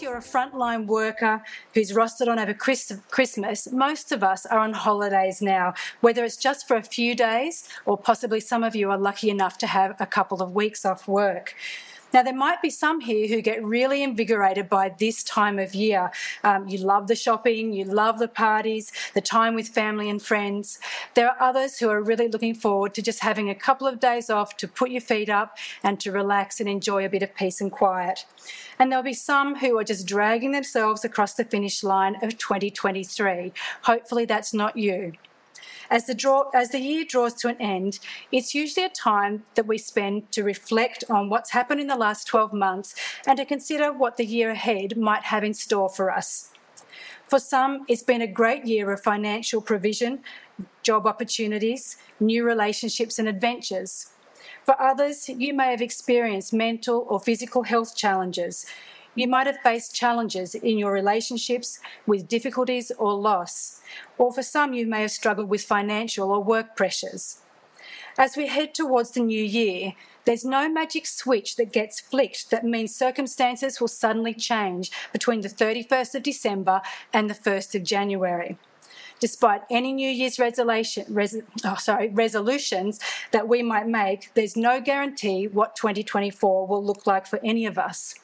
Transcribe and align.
You're 0.00 0.16
a 0.16 0.20
frontline 0.20 0.86
worker 0.86 1.42
who's 1.74 1.92
rostered 1.92 2.28
on 2.28 2.38
over 2.38 2.54
Christmas, 2.54 3.70
most 3.70 4.12
of 4.12 4.22
us 4.22 4.46
are 4.46 4.58
on 4.58 4.72
holidays 4.72 5.42
now, 5.42 5.74
whether 6.00 6.24
it's 6.24 6.38
just 6.38 6.66
for 6.66 6.76
a 6.76 6.82
few 6.82 7.14
days 7.14 7.68
or 7.84 7.98
possibly 7.98 8.40
some 8.40 8.64
of 8.64 8.74
you 8.74 8.90
are 8.90 8.96
lucky 8.96 9.28
enough 9.28 9.58
to 9.58 9.66
have 9.66 9.94
a 10.00 10.06
couple 10.06 10.42
of 10.42 10.52
weeks 10.52 10.86
off 10.86 11.06
work. 11.06 11.54
Now, 12.12 12.22
there 12.22 12.34
might 12.34 12.60
be 12.60 12.70
some 12.70 13.00
here 13.00 13.28
who 13.28 13.40
get 13.40 13.64
really 13.64 14.02
invigorated 14.02 14.68
by 14.68 14.94
this 14.98 15.22
time 15.22 15.58
of 15.58 15.74
year. 15.74 16.10
Um, 16.42 16.68
you 16.68 16.78
love 16.78 17.06
the 17.06 17.14
shopping, 17.14 17.72
you 17.72 17.84
love 17.84 18.18
the 18.18 18.28
parties, 18.28 18.90
the 19.14 19.20
time 19.20 19.54
with 19.54 19.68
family 19.68 20.10
and 20.10 20.20
friends. 20.20 20.78
There 21.14 21.28
are 21.28 21.36
others 21.40 21.78
who 21.78 21.88
are 21.88 22.02
really 22.02 22.28
looking 22.28 22.54
forward 22.54 22.94
to 22.94 23.02
just 23.02 23.20
having 23.20 23.48
a 23.48 23.54
couple 23.54 23.86
of 23.86 24.00
days 24.00 24.28
off 24.28 24.56
to 24.56 24.66
put 24.66 24.90
your 24.90 25.00
feet 25.00 25.28
up 25.28 25.56
and 25.82 26.00
to 26.00 26.10
relax 26.10 26.58
and 26.58 26.68
enjoy 26.68 27.04
a 27.04 27.08
bit 27.08 27.22
of 27.22 27.34
peace 27.34 27.60
and 27.60 27.70
quiet. 27.70 28.24
And 28.78 28.90
there'll 28.90 29.04
be 29.04 29.14
some 29.14 29.56
who 29.56 29.78
are 29.78 29.84
just 29.84 30.06
dragging 30.06 30.52
themselves 30.52 31.04
across 31.04 31.34
the 31.34 31.44
finish 31.44 31.84
line 31.84 32.16
of 32.22 32.38
2023. 32.38 33.52
Hopefully, 33.82 34.24
that's 34.24 34.52
not 34.52 34.76
you. 34.76 35.12
As 35.90 36.06
the, 36.06 36.14
draw, 36.14 36.50
as 36.54 36.70
the 36.70 36.78
year 36.78 37.04
draws 37.04 37.34
to 37.34 37.48
an 37.48 37.56
end, 37.60 37.98
it's 38.30 38.54
usually 38.54 38.86
a 38.86 38.90
time 38.90 39.44
that 39.56 39.66
we 39.66 39.76
spend 39.76 40.30
to 40.32 40.44
reflect 40.44 41.02
on 41.10 41.28
what's 41.28 41.50
happened 41.50 41.80
in 41.80 41.88
the 41.88 41.96
last 41.96 42.26
12 42.28 42.52
months 42.52 42.94
and 43.26 43.36
to 43.38 43.44
consider 43.44 43.92
what 43.92 44.16
the 44.16 44.24
year 44.24 44.50
ahead 44.50 44.96
might 44.96 45.24
have 45.24 45.42
in 45.42 45.52
store 45.52 45.88
for 45.88 46.12
us. 46.12 46.50
For 47.26 47.40
some, 47.40 47.84
it's 47.88 48.02
been 48.02 48.22
a 48.22 48.26
great 48.26 48.66
year 48.66 48.92
of 48.92 49.02
financial 49.02 49.60
provision, 49.60 50.20
job 50.82 51.06
opportunities, 51.06 51.96
new 52.20 52.44
relationships, 52.44 53.18
and 53.18 53.28
adventures. 53.28 54.10
For 54.64 54.80
others, 54.80 55.28
you 55.28 55.54
may 55.54 55.70
have 55.70 55.80
experienced 55.82 56.52
mental 56.52 57.06
or 57.08 57.18
physical 57.18 57.64
health 57.64 57.96
challenges. 57.96 58.66
You 59.14 59.26
might 59.26 59.46
have 59.46 59.58
faced 59.58 59.94
challenges 59.94 60.54
in 60.54 60.78
your 60.78 60.92
relationships 60.92 61.80
with 62.06 62.28
difficulties 62.28 62.92
or 62.96 63.12
loss, 63.14 63.80
or 64.18 64.32
for 64.32 64.42
some, 64.42 64.72
you 64.72 64.86
may 64.86 65.02
have 65.02 65.10
struggled 65.10 65.48
with 65.48 65.62
financial 65.62 66.30
or 66.30 66.42
work 66.42 66.76
pressures. 66.76 67.40
As 68.16 68.36
we 68.36 68.46
head 68.46 68.74
towards 68.74 69.10
the 69.10 69.20
new 69.20 69.42
year, 69.42 69.94
there's 70.26 70.44
no 70.44 70.68
magic 70.68 71.06
switch 71.06 71.56
that 71.56 71.72
gets 71.72 71.98
flicked 71.98 72.50
that 72.50 72.64
means 72.64 72.94
circumstances 72.94 73.80
will 73.80 73.88
suddenly 73.88 74.34
change 74.34 74.92
between 75.12 75.40
the 75.40 75.48
31st 75.48 76.14
of 76.14 76.22
December 76.22 76.82
and 77.12 77.28
the 77.28 77.34
1st 77.34 77.74
of 77.74 77.82
January. 77.82 78.58
Despite 79.18 79.62
any 79.70 79.92
New 79.92 80.08
Year's 80.08 80.38
resolution, 80.38 81.04
res, 81.08 81.36
oh, 81.64 81.76
sorry, 81.76 82.08
resolutions 82.10 83.00
that 83.32 83.48
we 83.48 83.62
might 83.62 83.86
make, 83.86 84.32
there's 84.34 84.56
no 84.56 84.80
guarantee 84.80 85.48
what 85.48 85.76
2024 85.76 86.66
will 86.66 86.84
look 86.84 87.06
like 87.06 87.26
for 87.26 87.40
any 87.44 87.66
of 87.66 87.76
us. 87.76 88.14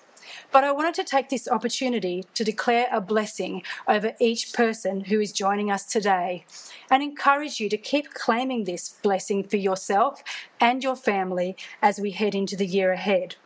But 0.53 0.65
I 0.65 0.73
wanted 0.73 0.95
to 0.97 1.05
take 1.05 1.29
this 1.29 1.49
opportunity 1.49 2.25
to 2.35 2.45
declare 2.45 2.89
a 2.93 3.01
blessing 3.01 3.63
over 3.87 4.15
each 4.21 4.53
person 4.53 5.05
who 5.05 5.21
is 5.21 5.33
joining 5.33 5.71
us 5.71 5.85
today 5.85 6.45
and 6.91 7.03
encourage 7.03 7.61
you 7.61 7.69
to 7.69 7.77
keep 7.77 8.15
claiming 8.15 8.65
this 8.65 8.89
blessing 9.03 9.45
for 9.45 9.57
yourself 9.57 10.23
and 10.61 10.83
your 10.83 10.97
family 10.97 11.57
as 11.83 11.99
we 11.99 12.11
head 12.13 12.35
into 12.35 12.57
the 12.57 12.67
year 12.67 12.93
ahead. 12.93 13.37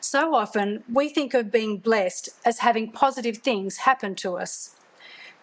So 0.00 0.34
often, 0.34 0.84
we 0.92 1.08
think 1.08 1.32
of 1.32 1.50
being 1.50 1.78
blessed 1.78 2.28
as 2.44 2.58
having 2.58 2.92
positive 2.92 3.38
things 3.38 3.78
happen 3.78 4.14
to 4.16 4.36
us. 4.36 4.76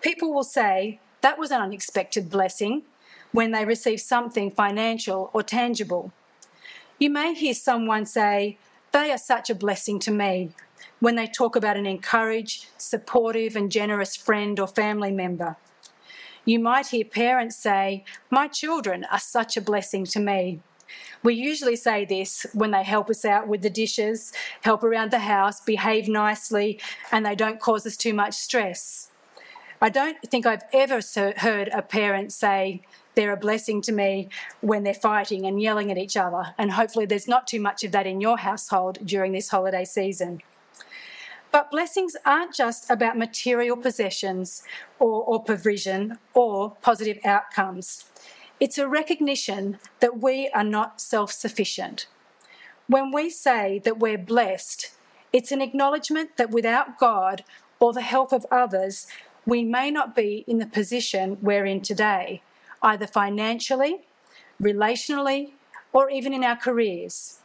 People 0.02 0.34
will 0.34 0.44
say, 0.44 1.00
That 1.22 1.40
was 1.40 1.52
an 1.52 1.62
unexpected 1.62 2.30
blessing, 2.30 2.84
when 3.32 3.52
they 3.52 3.66
receive 3.66 4.02
something 4.02 4.52
financial 4.52 5.30
or 5.34 5.44
tangible. 5.44 6.12
You 7.00 7.10
may 7.10 7.34
hear 7.34 7.54
someone 7.54 8.06
say, 8.06 8.58
they 8.92 9.11
are 9.11 9.17
such 9.17 9.50
a 9.50 9.56
blessing 9.56 10.00
to 10.00 10.12
me 10.12 10.52
when 11.00 11.16
they 11.16 11.28
talk 11.28 11.56
about 11.56 11.78
an 11.78 11.85
encouraged, 11.85 12.68
supportive, 12.78 13.56
and 13.56 13.72
generous 13.72 14.16
friend 14.16 14.59
or 14.59 14.68
family 14.68 15.12
member. 15.12 15.57
You 16.46 16.59
might 16.59 16.88
hear 16.88 17.06
parents 17.06 17.56
say, 17.56 18.03
My 18.30 18.47
children 18.47 19.06
are 19.12 19.19
such 19.19 19.56
a 19.57 19.62
blessing 19.62 20.06
to 20.06 20.19
me. 20.19 20.59
We 21.24 21.35
usually 21.35 21.75
say 21.75 22.03
this 22.03 22.46
when 22.53 22.72
they 22.72 22.84
help 22.84 23.09
us 23.09 23.24
out 23.24 23.47
with 23.47 23.62
the 23.62 23.69
dishes, 23.69 24.34
help 24.62 24.84
around 24.84 25.12
the 25.12 25.19
house, 25.19 25.62
behave 25.62 26.07
nicely, 26.07 26.80
and 27.12 27.25
they 27.25 27.35
don't 27.35 27.59
cause 27.59 27.85
us 27.85 27.96
too 27.96 28.13
much 28.13 28.34
stress. 28.34 29.09
I 29.80 29.90
don't 29.90 30.18
think 30.24 30.46
I've 30.46 30.63
ever 30.74 31.00
heard 31.38 31.69
a 31.69 31.81
parent 31.81 32.34
say, 32.34 32.81
they're 33.16 33.34
a 33.34 33.38
blessing 33.38 33.82
to 33.84 33.92
me 33.92 34.30
when 34.62 34.84
they're 34.84 34.94
fighting 34.94 35.46
and 35.46 35.62
yelling 35.62 35.92
at 35.92 35.98
each 35.98 36.16
other. 36.16 36.54
And 36.58 36.72
hopefully, 36.72 37.06
there's 37.06 37.28
not 37.28 37.48
too 37.48 37.60
much 37.60 37.84
of 37.84 37.92
that 37.92 38.08
in 38.08 38.22
your 38.22 38.38
household 38.38 39.00
during 39.06 39.34
this 39.34 39.50
holiday 39.50 39.86
season. 39.86 40.42
But 41.52 41.70
blessings 41.70 42.16
aren't 42.26 42.54
just 42.54 42.90
about 42.90 43.18
material 43.18 43.76
possessions 43.76 44.64
or, 45.00 45.24
or 45.24 45.44
provision 45.44 46.18
or 46.34 46.78
positive 46.82 47.20
outcomes. 47.26 48.06
It's 48.60 48.78
a 48.78 48.88
recognition 48.88 49.80
that 50.00 50.22
we 50.22 50.50
are 50.50 50.64
not 50.64 51.02
self 51.02 51.32
sufficient. 51.32 52.08
When 52.88 53.12
we 53.12 53.30
say 53.30 53.80
that 53.84 54.00
we're 54.00 54.18
blessed, 54.18 54.92
it's 55.34 55.52
an 55.52 55.62
acknowledgement 55.62 56.38
that 56.38 56.52
without 56.52 56.98
God 56.98 57.44
or 57.80 57.92
the 57.92 58.02
help 58.02 58.32
of 58.32 58.46
others, 58.52 59.08
we 59.46 59.64
may 59.64 59.92
not 59.92 60.16
be 60.16 60.46
in 60.48 60.60
the 60.60 60.66
position 60.66 61.38
we're 61.42 61.66
in 61.66 61.82
today 61.82 62.42
either 62.81 63.08
financially, 63.08 64.02
relationally, 64.62 65.52
or 65.94 66.09
even 66.09 66.34
in 66.34 66.44
our 66.44 66.56
careers. 66.56 67.40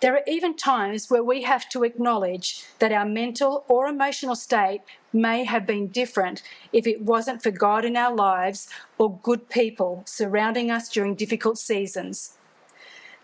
There 0.00 0.14
are 0.14 0.22
even 0.26 0.56
times 0.56 1.10
where 1.10 1.24
we 1.24 1.42
have 1.42 1.68
to 1.70 1.82
acknowledge 1.82 2.64
that 2.78 2.92
our 2.92 3.06
mental 3.06 3.64
or 3.68 3.86
emotional 3.86 4.36
state 4.36 4.82
may 5.12 5.44
have 5.44 5.66
been 5.66 5.88
different 5.88 6.42
if 6.72 6.86
it 6.86 7.02
wasn't 7.02 7.42
for 7.42 7.50
God 7.50 7.84
in 7.84 7.96
our 7.96 8.14
lives 8.14 8.68
or 8.98 9.18
good 9.22 9.48
people 9.48 10.02
surrounding 10.06 10.70
us 10.70 10.88
during 10.88 11.14
difficult 11.14 11.58
seasons. 11.58 12.36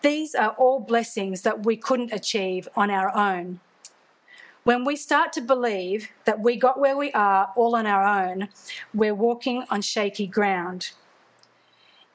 These 0.03 0.35
are 0.35 0.53
all 0.53 0.81
blessings 0.81 1.43
that 1.43 1.67
we 1.67 1.77
couldn't 1.77 2.13
achieve 2.13 2.69
on 2.75 2.91
our 2.91 3.15
own. 3.15 3.61
When 4.63 4.85
we 4.85 4.95
start 4.95 5.33
to 5.35 5.41
believe 5.41 6.11
that 6.27 6.41
we 6.41 6.57
got 6.57 6.79
where 6.79 6.97
we 6.97 7.11
are 7.13 7.51
all 7.57 7.75
on 7.75 7.87
our 7.87 8.05
own, 8.05 8.49
we're 8.93 9.15
walking 9.15 9.65
on 9.71 9.81
shaky 9.81 10.27
ground. 10.27 10.91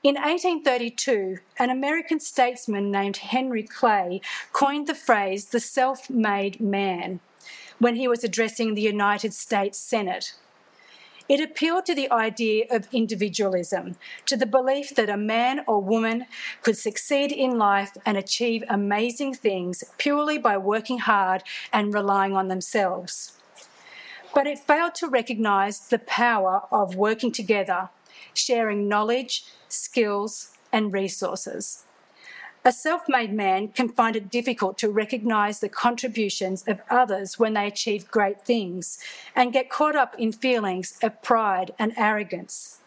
In 0.03 0.13
1832, 0.13 1.39
an 1.57 1.71
American 1.71 2.19
statesman 2.19 2.91
named 2.91 3.17
Henry 3.17 3.63
Clay 3.63 4.21
coined 4.53 4.85
the 4.85 4.93
phrase 4.93 5.45
the 5.45 5.59
self 5.59 6.07
made 6.07 6.61
man 6.61 7.19
when 7.79 7.95
he 7.95 8.07
was 8.07 8.23
addressing 8.23 8.75
the 8.75 8.81
United 8.83 9.33
States 9.33 9.79
Senate. 9.79 10.33
It 11.27 11.39
appealed 11.39 11.85
to 11.87 11.95
the 11.95 12.11
idea 12.11 12.65
of 12.69 12.87
individualism, 12.91 13.95
to 14.27 14.37
the 14.37 14.45
belief 14.45 14.93
that 14.95 15.09
a 15.09 15.17
man 15.17 15.63
or 15.67 15.81
woman 15.81 16.27
could 16.61 16.77
succeed 16.77 17.31
in 17.31 17.57
life 17.57 17.97
and 18.05 18.15
achieve 18.15 18.63
amazing 18.69 19.33
things 19.33 19.83
purely 19.97 20.37
by 20.37 20.57
working 20.57 20.99
hard 20.99 21.41
and 21.73 21.93
relying 21.93 22.35
on 22.35 22.47
themselves. 22.47 23.39
But 24.35 24.45
it 24.45 24.59
failed 24.59 24.93
to 24.95 25.07
recognise 25.07 25.79
the 25.79 25.99
power 25.99 26.63
of 26.71 26.95
working 26.95 27.31
together, 27.31 27.89
sharing 28.35 28.87
knowledge, 28.87 29.45
skills, 29.67 30.51
and 30.71 30.93
resources. 30.93 31.85
A 32.67 32.71
self 32.71 33.07
made 33.07 33.31
man 33.31 33.67
can 33.67 33.89
find 33.89 34.15
it 34.15 34.31
difficult 34.31 34.79
to 34.79 34.89
recognise 34.89 35.59
the 35.59 35.69
contributions 35.69 36.63
of 36.67 36.81
others 36.89 37.37
when 37.37 37.53
they 37.53 37.67
achieve 37.67 38.09
great 38.09 38.41
things 38.41 38.97
and 39.35 39.53
get 39.53 39.69
caught 39.69 39.95
up 39.95 40.15
in 40.17 40.31
feelings 40.31 40.97
of 41.03 41.21
pride 41.21 41.75
and 41.77 41.93
arrogance. 41.95 42.79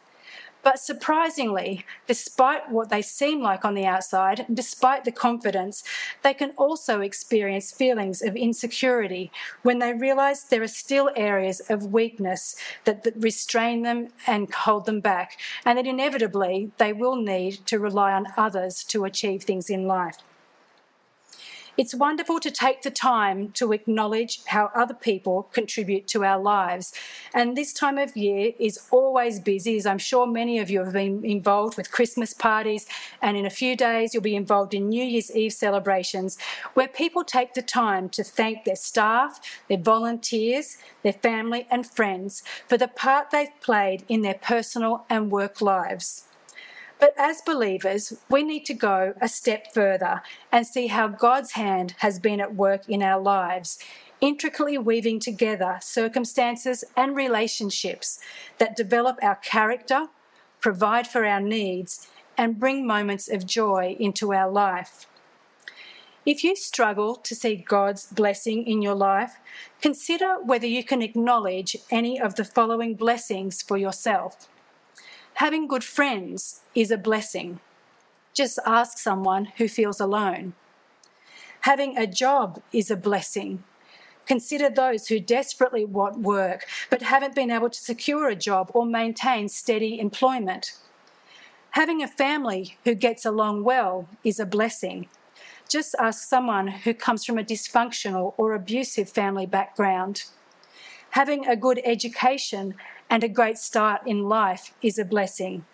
But 0.68 0.80
surprisingly, 0.80 1.86
despite 2.06 2.70
what 2.70 2.91
they 2.91 3.00
seem 3.00 3.41
like 3.41 3.65
on 3.65 3.72
the 3.72 3.86
outside, 3.86 4.44
despite 4.53 5.06
the 5.06 5.10
confidence, 5.10 5.82
they 6.22 6.34
can 6.34 6.50
also 6.59 7.00
experience 7.00 7.72
feelings 7.72 8.20
of 8.20 8.36
insecurity 8.36 9.32
when 9.62 9.78
they 9.78 9.94
realize 9.94 10.44
there 10.44 10.62
are 10.62 10.68
still 10.68 11.10
areas 11.16 11.60
of 11.70 11.94
weakness 11.94 12.54
that, 12.84 13.03
that 13.04 13.16
restrain 13.16 13.80
them 13.80 14.09
and 14.26 14.53
hold 14.53 14.84
them 14.84 15.00
back, 15.00 15.38
and 15.65 15.78
that 15.78 15.86
inevitably 15.86 16.71
they 16.76 16.92
will 16.92 17.16
need 17.16 17.64
to 17.64 17.78
rely 17.78 18.12
on 18.12 18.26
others 18.36 18.84
to 18.84 19.06
achieve 19.06 19.44
things 19.44 19.71
in 19.71 19.86
life. 19.86 20.18
It's 21.78 21.95
wonderful 21.95 22.41
to 22.41 22.51
take 22.51 22.83
the 22.83 22.91
time 22.91 23.53
to 23.53 23.72
acknowledge 23.72 24.45
how 24.47 24.72
other 24.75 24.95
people 24.95 25.45
contribute 25.53 26.09
to 26.09 26.25
our 26.25 26.41
lives. 26.41 26.92
And 27.33 27.57
this 27.57 27.72
time 27.72 27.98
of 27.98 28.16
year 28.16 28.53
is 28.59 28.80
always 28.91 29.39
busy, 29.39 29.77
as 29.77 29.86
I'm 29.86 29.98
sure 29.98 30.27
many 30.27 30.59
of 30.59 30.71
you 30.71 30.83
have 30.83 30.92
been 30.92 31.25
involved 31.25 31.77
with 31.77 31.92
Christmas 31.92 32.34
parties. 32.34 32.86
And 33.22 33.36
in 33.36 33.47
a 33.47 33.51
few 33.51 33.77
days, 33.77 34.13
you'll 34.13 34.25
be 34.25 34.34
involved 34.34 34.75
in 34.75 34.89
New 34.89 35.04
Year's 35.04 35.30
Eve 35.30 35.53
celebrations, 35.53 36.36
where 36.75 36.89
people 36.89 37.22
take 37.22 37.54
the 37.54 37.63
time 37.63 38.09
to 38.09 38.24
thank 38.24 38.65
their 38.65 38.74
staff, 38.74 39.41
their 39.69 39.78
volunteers, 39.78 40.78
their 41.04 41.13
family, 41.13 41.69
and 41.71 41.86
friends 41.86 42.42
for 42.66 42.77
the 42.77 42.89
part 42.89 43.31
they've 43.31 43.60
played 43.60 44.04
in 44.09 44.22
their 44.22 44.34
personal 44.34 45.04
and 45.09 45.31
work 45.31 45.60
lives. 45.60 46.24
But 47.00 47.15
as 47.16 47.41
believers, 47.42 48.12
we 48.28 48.42
need 48.42 48.65
to 48.66 48.74
go 48.74 49.15
a 49.21 49.28
step 49.28 49.72
further 49.72 50.22
and 50.50 50.66
see 50.66 50.89
how 50.89 51.09
God's 51.09 51.53
hand 51.53 51.95
has 51.98 52.18
been 52.18 52.41
at 52.41 52.56
work 52.56 52.89
in 52.89 53.03
our 53.03 53.21
lives, 53.21 53.78
intricately 54.21 54.78
weaving 54.78 55.21
together 55.21 55.78
circumstances 55.80 56.83
and 56.97 57.15
relationships 57.15 58.18
that 58.59 58.77
develop 58.77 59.18
our 59.22 59.36
character, 59.36 60.09
provide 60.60 61.06
for 61.06 61.24
our 61.24 61.41
needs, 61.41 62.09
and 62.36 62.59
bring 62.59 62.86
moments 62.86 63.28
of 63.28 63.47
joy 63.47 63.97
into 64.00 64.33
our 64.33 64.50
life. 64.50 65.06
If 66.27 66.45
you 66.45 66.56
struggle 66.56 67.15
to 67.15 67.34
see 67.34 67.56
God's 67.56 68.06
blessing 68.06 68.66
in 68.66 68.83
your 68.83 68.95
life, 68.95 69.36
consider 69.80 70.36
whether 70.42 70.66
you 70.66 70.84
can 70.84 71.00
acknowledge 71.00 71.77
any 71.91 72.21
of 72.21 72.34
the 72.34 72.45
following 72.45 72.95
blessings 72.95 73.62
for 73.62 73.78
yourself. 73.78 74.48
Having 75.38 75.68
good 75.68 75.84
friends 75.84 76.62
is 76.74 76.90
a 76.90 76.98
blessing. 76.98 77.60
Just 78.34 78.58
ask 78.66 78.98
someone 78.98 79.44
who 79.56 79.68
feels 79.68 80.00
alone. 80.00 80.54
Having 81.60 81.96
a 81.96 82.08
job 82.08 82.60
is 82.72 82.90
a 82.90 82.96
blessing. 82.96 83.62
Consider 84.26 84.68
those 84.68 85.06
who 85.06 85.20
desperately 85.20 85.84
want 85.84 86.18
work 86.18 86.66
but 86.90 87.02
haven't 87.02 87.36
been 87.36 87.52
able 87.52 87.70
to 87.70 87.78
secure 87.78 88.28
a 88.28 88.34
job 88.34 88.72
or 88.74 88.84
maintain 88.84 89.48
steady 89.48 90.00
employment. 90.00 90.72
Having 91.70 92.02
a 92.02 92.08
family 92.08 92.76
who 92.82 92.96
gets 92.96 93.24
along 93.24 93.62
well 93.62 94.08
is 94.24 94.40
a 94.40 94.44
blessing. 94.44 95.06
Just 95.68 95.94
ask 96.00 96.26
someone 96.26 96.66
who 96.66 96.92
comes 96.92 97.24
from 97.24 97.38
a 97.38 97.44
dysfunctional 97.44 98.34
or 98.38 98.54
abusive 98.54 99.08
family 99.08 99.46
background. 99.46 100.24
Having 101.10 101.46
a 101.46 101.54
good 101.54 101.80
education 101.84 102.74
and 103.10 103.25
a 103.25 103.28
great 103.28 103.59
start 103.59 104.01
in 104.07 104.28
life 104.28 104.72
is 104.83 104.99
a 104.99 105.05
blessing. 105.05 105.65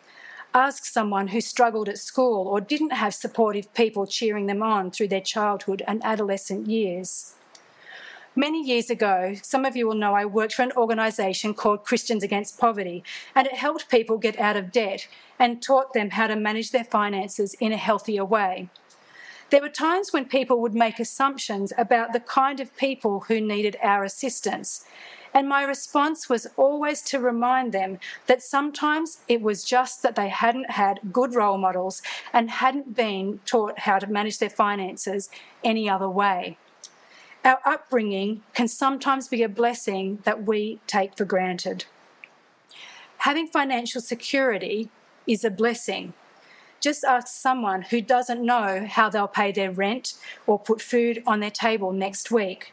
Ask 0.52 0.84
someone 0.84 1.28
who 1.28 1.40
struggled 1.40 1.88
at 1.88 1.98
school 1.98 2.46
or 2.46 2.60
didn't 2.60 2.92
have 2.92 3.14
supportive 3.14 3.72
people 3.74 4.06
cheering 4.06 4.46
them 4.46 4.62
on 4.62 4.90
through 4.90 5.08
their 5.08 5.20
childhood 5.20 5.82
and 5.86 6.04
adolescent 6.04 6.68
years. 6.68 7.34
Many 8.36 8.64
years 8.64 8.90
ago, 8.90 9.34
some 9.42 9.64
of 9.64 9.76
you 9.76 9.86
will 9.86 9.94
know 9.94 10.14
I 10.14 10.24
worked 10.24 10.54
for 10.54 10.62
an 10.62 10.72
organisation 10.76 11.54
called 11.54 11.84
Christians 11.84 12.24
Against 12.24 12.58
Poverty, 12.58 13.04
and 13.34 13.46
it 13.46 13.54
helped 13.54 13.88
people 13.88 14.18
get 14.18 14.38
out 14.40 14.56
of 14.56 14.72
debt 14.72 15.06
and 15.38 15.62
taught 15.62 15.92
them 15.92 16.10
how 16.10 16.26
to 16.26 16.34
manage 16.34 16.72
their 16.72 16.84
finances 16.84 17.54
in 17.60 17.72
a 17.72 17.76
healthier 17.76 18.24
way. 18.24 18.68
There 19.50 19.60
were 19.60 19.68
times 19.68 20.12
when 20.12 20.24
people 20.24 20.60
would 20.62 20.74
make 20.74 20.98
assumptions 20.98 21.72
about 21.78 22.12
the 22.12 22.18
kind 22.18 22.58
of 22.58 22.76
people 22.76 23.20
who 23.20 23.40
needed 23.40 23.76
our 23.80 24.02
assistance, 24.02 24.84
and 25.34 25.48
my 25.48 25.64
response 25.64 26.28
was 26.28 26.46
always 26.56 27.02
to 27.02 27.18
remind 27.18 27.72
them 27.72 27.98
that 28.26 28.40
sometimes 28.40 29.18
it 29.26 29.42
was 29.42 29.64
just 29.64 30.02
that 30.02 30.14
they 30.14 30.28
hadn't 30.28 30.70
had 30.70 31.00
good 31.12 31.34
role 31.34 31.58
models 31.58 32.00
and 32.32 32.48
hadn't 32.48 32.94
been 32.94 33.40
taught 33.44 33.80
how 33.80 33.98
to 33.98 34.06
manage 34.06 34.38
their 34.38 34.48
finances 34.48 35.28
any 35.64 35.90
other 35.90 36.08
way. 36.08 36.56
Our 37.44 37.58
upbringing 37.66 38.42
can 38.54 38.68
sometimes 38.68 39.26
be 39.26 39.42
a 39.42 39.48
blessing 39.48 40.20
that 40.22 40.46
we 40.46 40.78
take 40.86 41.16
for 41.16 41.24
granted. 41.24 41.84
Having 43.18 43.48
financial 43.48 44.00
security 44.00 44.88
is 45.26 45.44
a 45.44 45.50
blessing. 45.50 46.14
Just 46.80 47.04
ask 47.04 47.26
someone 47.28 47.82
who 47.82 48.00
doesn't 48.00 48.44
know 48.44 48.86
how 48.88 49.08
they'll 49.08 49.26
pay 49.26 49.50
their 49.50 49.72
rent 49.72 50.14
or 50.46 50.58
put 50.58 50.80
food 50.80 51.22
on 51.26 51.40
their 51.40 51.50
table 51.50 51.92
next 51.92 52.30
week. 52.30 52.72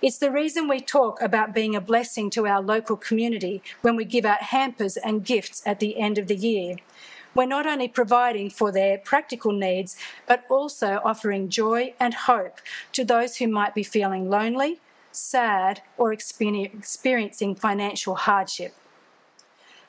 It's 0.00 0.18
the 0.18 0.30
reason 0.30 0.68
we 0.68 0.80
talk 0.80 1.20
about 1.20 1.52
being 1.52 1.74
a 1.74 1.80
blessing 1.80 2.30
to 2.30 2.46
our 2.46 2.62
local 2.62 2.96
community 2.96 3.62
when 3.82 3.96
we 3.96 4.04
give 4.04 4.24
out 4.24 4.42
hampers 4.42 4.96
and 4.96 5.24
gifts 5.24 5.60
at 5.66 5.80
the 5.80 5.98
end 5.98 6.18
of 6.18 6.28
the 6.28 6.36
year. 6.36 6.76
We're 7.34 7.46
not 7.46 7.66
only 7.66 7.88
providing 7.88 8.48
for 8.50 8.70
their 8.70 8.98
practical 8.98 9.50
needs, 9.50 9.96
but 10.28 10.44
also 10.48 11.00
offering 11.04 11.48
joy 11.48 11.94
and 11.98 12.14
hope 12.14 12.60
to 12.92 13.04
those 13.04 13.38
who 13.38 13.48
might 13.48 13.74
be 13.74 13.82
feeling 13.82 14.30
lonely, 14.30 14.78
sad, 15.10 15.82
or 15.96 16.12
experiencing 16.12 17.56
financial 17.56 18.14
hardship. 18.14 18.76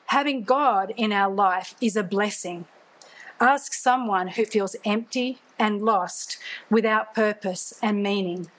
Having 0.08 0.44
God 0.44 0.92
in 0.98 1.14
our 1.14 1.32
life 1.32 1.76
is 1.80 1.96
a 1.96 2.02
blessing. 2.02 2.66
Ask 3.40 3.74
someone 3.74 4.30
who 4.30 4.44
feels 4.44 4.76
empty 4.84 5.38
and 5.60 5.84
lost 5.84 6.40
without 6.68 7.14
purpose 7.14 7.76
and 7.82 8.02
meaning. 8.02 8.50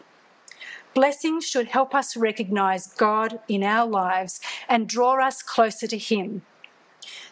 Blessings 0.95 1.47
should 1.47 1.69
help 1.69 1.95
us 1.95 2.17
recognize 2.17 2.89
God 2.89 3.39
in 3.49 3.63
our 3.63 3.87
lives 3.87 4.41
and 4.69 4.89
draw 4.89 5.25
us 5.25 5.41
closer 5.41 5.87
to 5.87 5.99
Him. 5.99 6.43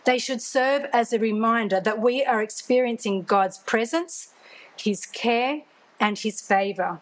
They 0.04 0.18
should 0.18 0.40
serve 0.40 0.86
as 0.92 1.12
a 1.12 1.18
reminder 1.18 1.80
that 1.80 2.00
we 2.00 2.24
are 2.24 2.40
experiencing 2.40 3.22
God's 3.22 3.58
presence, 3.58 4.28
His 4.78 5.04
care, 5.04 5.62
and 5.98 6.18
His 6.18 6.40
favour. 6.40 7.00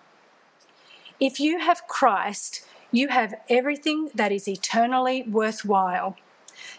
If 1.21 1.39
you 1.39 1.59
have 1.59 1.87
Christ, 1.87 2.65
you 2.91 3.09
have 3.09 3.35
everything 3.51 4.11
that 4.15 4.33
is 4.33 4.49
eternally 4.49 5.23
worthwhile. 5.23 6.17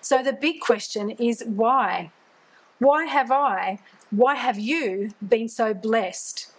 So 0.01 0.23
the 0.23 0.33
big 0.33 0.59
question 0.59 1.11
is 1.11 1.43
why? 1.45 2.11
Why 2.79 3.05
have 3.05 3.31
I, 3.31 3.79
why 4.09 4.35
have 4.35 4.59
you 4.59 5.11
been 5.27 5.47
so 5.47 5.73
blessed? 5.73 6.51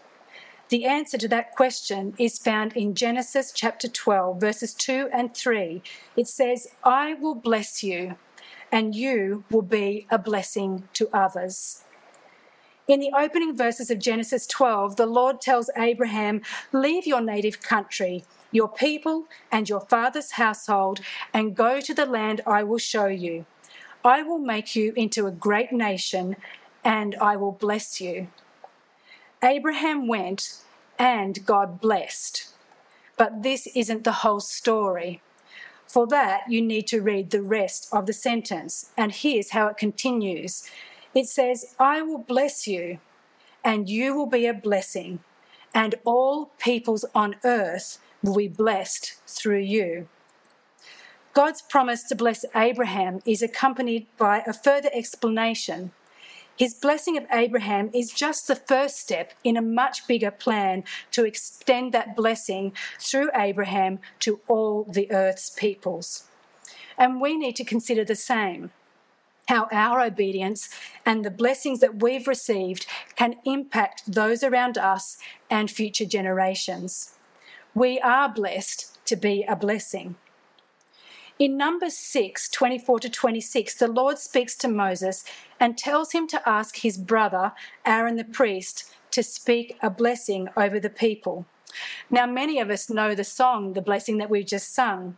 The 0.69 0.85
answer 0.85 1.17
to 1.17 1.29
that 1.29 1.57
question 1.57 2.15
is 2.19 2.39
found 2.39 2.77
in 2.77 2.95
Genesis 2.95 3.53
chapter 3.53 3.89
12, 3.89 4.39
verses 4.39 4.75
2 4.75 5.09
and 5.15 5.35
3. 5.35 5.83
It 6.15 6.29
says, 6.29 6.69
I 6.85 7.15
will 7.15 7.35
bless 7.35 7.83
you, 7.83 8.17
and 8.71 8.95
you 8.95 9.45
will 9.51 9.63
be 9.63 10.07
a 10.11 10.19
blessing 10.19 10.87
to 10.93 11.09
others. 11.11 11.85
In 12.87 13.01
the 13.01 13.13
opening 13.17 13.57
verses 13.57 13.91
of 13.91 13.99
Genesis 13.99 14.47
12, 14.47 14.97
the 14.97 15.07
Lord 15.07 15.41
tells 15.41 15.71
Abraham, 15.75 16.43
Leave 16.71 17.07
your 17.07 17.23
native 17.23 17.63
country, 17.63 18.25
your 18.53 18.69
people, 18.69 19.25
and 19.51 19.71
your 19.71 19.81
father's 19.81 20.33
household, 20.33 21.01
and 21.33 21.57
go 21.57 21.81
to 21.81 21.95
the 21.95 22.07
land 22.07 22.43
I 22.47 22.63
will 22.63 22.79
show 22.79 23.07
you. 23.07 23.47
I 24.05 24.23
will 24.23 24.39
make 24.39 24.77
you 24.77 24.93
into 24.97 25.27
a 25.27 25.31
great 25.31 25.73
nation, 25.73 26.37
and 26.85 27.15
I 27.23 27.37
will 27.37 27.53
bless 27.53 28.03
you. 28.03 28.29
Abraham 29.43 30.09
went 30.09 30.59
and 30.99 31.45
God 31.47 31.81
blessed. 31.81 32.49
But 33.17 33.43
this 33.43 33.69
isn't 33.75 34.05
the 34.05 34.13
whole 34.13 34.41
story. 34.41 35.21
For 35.87 36.07
that, 36.09 36.51
you 36.51 36.61
need 36.61 36.87
to 36.89 37.01
read 37.01 37.31
the 37.31 37.43
rest 37.43 37.89
of 37.93 38.07
the 38.07 38.13
sentence. 38.13 38.91
And 38.97 39.13
here's 39.13 39.51
how 39.51 39.69
it 39.69 39.77
continues 39.77 40.69
it 41.15 41.27
says, 41.27 41.75
I 41.79 42.03
will 42.03 42.19
bless 42.19 42.69
you, 42.69 42.99
and 43.65 43.89
you 43.89 44.15
will 44.15 44.27
be 44.27 44.47
a 44.47 44.53
blessing, 44.53 45.21
and 45.75 45.95
all 46.05 46.53
peoples 46.59 47.05
on 47.15 47.37
earth 47.45 47.99
will 48.23 48.37
be 48.37 48.49
blessed 48.49 49.15
through 49.27 49.61
you. 49.61 50.09
God's 51.33 51.63
promise 51.63 52.03
to 52.05 52.15
bless 52.15 52.45
Abraham 52.55 53.21
is 53.25 53.43
accompanied 53.43 54.07
by 54.19 54.43
a 54.47 54.53
further 54.53 54.91
explanation 54.93 55.93
his 56.59 56.75
blessing 56.75 57.17
of 57.17 57.25
Abraham 57.31 57.89
is 57.95 58.11
just 58.11 58.49
the 58.49 58.57
first 58.57 58.99
step 58.99 59.33
in 59.45 59.57
a 59.57 59.63
much 59.63 60.09
bigger 60.09 60.33
plan 60.33 60.83
to 61.13 61.25
extend 61.25 61.95
that 61.95 62.17
blessing 62.17 62.73
through 62.99 63.31
Abraham 63.35 64.01
to 64.21 64.41
all 64.49 64.83
the 64.83 65.11
earth's 65.13 65.51
peoples. 65.51 66.25
And 66.99 67.21
we 67.21 67.37
need 67.37 67.55
to 67.57 67.65
consider 67.65 68.05
the 68.05 68.17
same 68.17 68.73
how 69.49 69.67
our 69.73 70.03
obedience 70.03 70.69
and 71.07 71.25
the 71.25 71.31
blessings 71.31 71.81
that 71.81 72.03
we've 72.03 72.29
received 72.29 72.87
can 73.17 73.37
impact 73.47 74.03
those 74.07 74.43
around 74.43 74.77
us 74.77 75.17
and 75.49 75.71
future 75.71 76.05
generations. 76.05 77.15
We 77.73 77.99
are 78.01 78.29
blessed 78.29 78.99
to 79.07 79.17
be 79.17 79.45
a 79.49 79.57
blessing. 79.57 80.17
In 81.39 81.57
Numbers 81.57 81.97
6 81.97 82.49
24 82.49 82.99
to 82.99 83.09
26, 83.09 83.75
the 83.77 83.87
Lord 83.87 84.19
speaks 84.19 84.57
to 84.57 84.67
Moses 84.67 85.23
and 85.61 85.79
tells 85.79 86.11
him 86.11 86.27
to 86.27 86.49
ask 86.49 86.79
his 86.79 86.97
brother, 86.97 87.53
Aaron 87.87 88.17
the 88.17 88.25
priest, 88.25 88.93
to 89.13 89.23
speak 89.23 89.79
a 89.81 89.89
blessing 89.89 90.49
over 90.57 90.81
the 90.81 90.91
people. 90.91 91.47
Now, 92.11 92.27
many 92.27 92.59
of 92.59 92.71
us 92.71 92.91
know 92.91 93.15
the 93.15 93.23
song, 93.23 93.75
the 93.75 93.81
blessing 93.81 94.19
that 94.19 94.31
we 94.31 94.43
just 94.43 94.75
sung, 94.75 95.17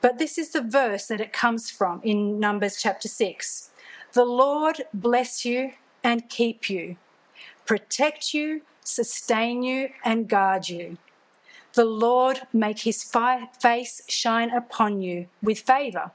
but 0.00 0.16
this 0.16 0.38
is 0.38 0.52
the 0.52 0.62
verse 0.62 1.08
that 1.08 1.20
it 1.20 1.34
comes 1.34 1.70
from 1.70 2.00
in 2.02 2.40
Numbers 2.40 2.80
chapter 2.80 3.08
6. 3.08 3.68
The 4.14 4.24
Lord 4.24 4.84
bless 4.94 5.44
you 5.44 5.72
and 6.02 6.30
keep 6.30 6.70
you, 6.70 6.96
protect 7.66 8.32
you, 8.32 8.62
sustain 8.82 9.62
you, 9.62 9.90
and 10.06 10.26
guard 10.26 10.70
you. 10.70 10.96
The 11.74 11.84
Lord 11.84 12.42
make 12.52 12.80
his 12.80 13.04
face 13.04 14.02
shine 14.08 14.50
upon 14.50 15.02
you 15.02 15.28
with 15.40 15.60
favor 15.60 16.10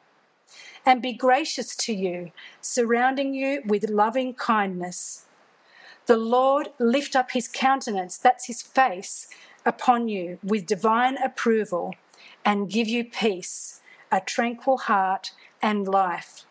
and 0.86 1.02
be 1.02 1.14
gracious 1.14 1.76
to 1.78 1.94
you, 1.94 2.32
surrounding 2.62 3.34
you 3.34 3.62
with 3.66 3.90
loving 3.90 4.34
kindness. 4.34 5.26
The 6.06 6.18
Lord 6.18 6.70
lift 6.78 7.16
up 7.16 7.32
his 7.32 7.48
countenance, 7.48 8.18
that's 8.18 8.46
his 8.46 8.62
face, 8.62 9.28
upon 9.66 10.08
you 10.08 10.40
with 10.44 10.68
divine 10.68 11.18
approval 11.18 11.96
and 12.44 12.70
give 12.70 12.88
you 12.88 13.04
peace, 13.04 13.82
a 14.12 14.22
tranquil 14.22 14.78
heart, 14.78 15.32
and 15.62 15.88
life. 15.88 16.46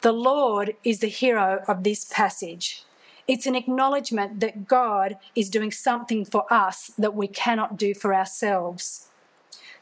The 0.00 0.12
Lord 0.12 0.76
is 0.84 1.00
the 1.00 1.08
hero 1.08 1.62
of 1.68 1.82
this 1.82 2.04
passage. 2.04 2.85
It's 3.28 3.46
an 3.46 3.56
acknowledgement 3.56 4.40
that 4.40 4.68
God 4.68 5.18
is 5.34 5.50
doing 5.50 5.72
something 5.72 6.24
for 6.24 6.50
us 6.52 6.92
that 6.96 7.14
we 7.14 7.26
cannot 7.26 7.76
do 7.76 7.92
for 7.94 8.14
ourselves. 8.14 9.08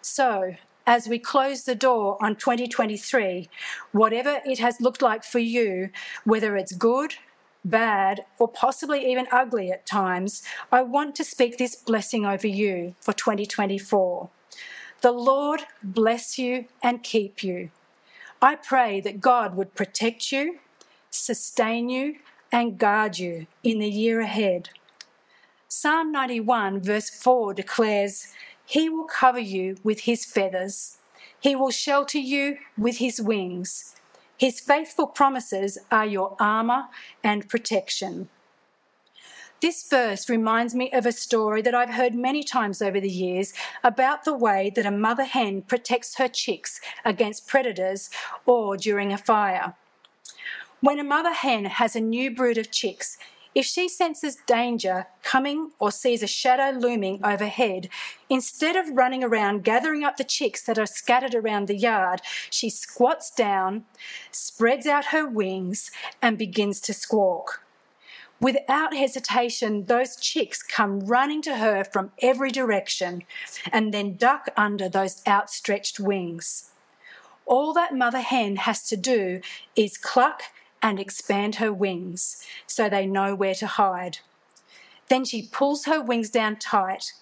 So, 0.00 0.54
as 0.86 1.08
we 1.08 1.18
close 1.18 1.64
the 1.64 1.74
door 1.74 2.22
on 2.22 2.36
2023, 2.36 3.48
whatever 3.92 4.40
it 4.44 4.58
has 4.58 4.80
looked 4.80 5.02
like 5.02 5.24
for 5.24 5.38
you, 5.38 5.90
whether 6.24 6.56
it's 6.56 6.72
good, 6.72 7.14
bad, 7.64 8.24
or 8.38 8.48
possibly 8.48 9.10
even 9.10 9.26
ugly 9.32 9.70
at 9.70 9.86
times, 9.86 10.42
I 10.70 10.82
want 10.82 11.14
to 11.16 11.24
speak 11.24 11.56
this 11.56 11.74
blessing 11.76 12.26
over 12.26 12.46
you 12.46 12.94
for 13.00 13.12
2024. 13.12 14.28
The 15.00 15.12
Lord 15.12 15.62
bless 15.82 16.38
you 16.38 16.66
and 16.82 17.02
keep 17.02 17.42
you. 17.42 17.70
I 18.40 18.56
pray 18.56 19.00
that 19.00 19.20
God 19.20 19.54
would 19.56 19.74
protect 19.74 20.32
you, 20.32 20.58
sustain 21.10 21.88
you, 21.88 22.16
and 22.54 22.78
guard 22.78 23.18
you 23.18 23.48
in 23.64 23.80
the 23.80 23.88
year 23.88 24.20
ahead. 24.20 24.68
Psalm 25.66 26.12
91, 26.12 26.80
verse 26.80 27.10
4 27.10 27.52
declares, 27.52 28.28
He 28.64 28.88
will 28.88 29.06
cover 29.06 29.40
you 29.40 29.76
with 29.82 30.02
His 30.02 30.24
feathers, 30.24 30.98
He 31.40 31.56
will 31.56 31.72
shelter 31.72 32.18
you 32.18 32.58
with 32.78 32.98
His 32.98 33.20
wings. 33.20 33.96
His 34.36 34.60
faithful 34.60 35.08
promises 35.08 35.78
are 35.90 36.06
your 36.06 36.36
armour 36.38 36.84
and 37.24 37.48
protection. 37.48 38.28
This 39.60 39.88
verse 39.88 40.28
reminds 40.28 40.76
me 40.76 40.92
of 40.92 41.06
a 41.06 41.12
story 41.12 41.60
that 41.62 41.74
I've 41.74 41.94
heard 41.94 42.14
many 42.14 42.44
times 42.44 42.80
over 42.80 43.00
the 43.00 43.10
years 43.10 43.52
about 43.82 44.24
the 44.24 44.36
way 44.36 44.70
that 44.76 44.86
a 44.86 44.92
mother 44.92 45.24
hen 45.24 45.62
protects 45.62 46.18
her 46.18 46.28
chicks 46.28 46.80
against 47.04 47.48
predators 47.48 48.10
or 48.46 48.76
during 48.76 49.12
a 49.12 49.18
fire. 49.18 49.74
When 50.84 51.00
a 51.00 51.02
mother 51.02 51.32
hen 51.32 51.64
has 51.64 51.96
a 51.96 52.00
new 52.02 52.30
brood 52.30 52.58
of 52.58 52.70
chicks, 52.70 53.16
if 53.54 53.64
she 53.64 53.88
senses 53.88 54.36
danger 54.46 55.06
coming 55.22 55.70
or 55.78 55.90
sees 55.90 56.22
a 56.22 56.26
shadow 56.26 56.78
looming 56.78 57.24
overhead, 57.24 57.88
instead 58.28 58.76
of 58.76 58.94
running 58.94 59.24
around 59.24 59.64
gathering 59.64 60.04
up 60.04 60.18
the 60.18 60.24
chicks 60.24 60.60
that 60.64 60.78
are 60.78 60.84
scattered 60.84 61.34
around 61.34 61.68
the 61.68 61.74
yard, 61.74 62.20
she 62.50 62.68
squats 62.68 63.30
down, 63.30 63.86
spreads 64.30 64.86
out 64.86 65.06
her 65.06 65.26
wings, 65.26 65.90
and 66.20 66.36
begins 66.36 66.82
to 66.82 66.92
squawk. 66.92 67.64
Without 68.38 68.94
hesitation, 68.94 69.86
those 69.86 70.16
chicks 70.16 70.62
come 70.62 71.00
running 71.00 71.40
to 71.40 71.56
her 71.56 71.82
from 71.82 72.12
every 72.20 72.50
direction 72.50 73.22
and 73.72 73.94
then 73.94 74.16
duck 74.16 74.50
under 74.54 74.90
those 74.90 75.22
outstretched 75.26 75.98
wings. 75.98 76.72
All 77.46 77.72
that 77.72 77.94
mother 77.94 78.20
hen 78.20 78.56
has 78.56 78.82
to 78.88 78.98
do 78.98 79.40
is 79.74 79.96
cluck 79.96 80.42
and 80.84 81.00
expand 81.00 81.54
her 81.54 81.72
wings 81.72 82.44
so 82.66 82.90
they 82.90 83.06
know 83.06 83.34
where 83.34 83.54
to 83.54 83.66
hide. 83.66 84.18
Then 85.08 85.24
she 85.24 85.48
pulls 85.50 85.86
her 85.86 86.00
wings 86.00 86.28
down 86.28 86.56
tight, 86.56 87.14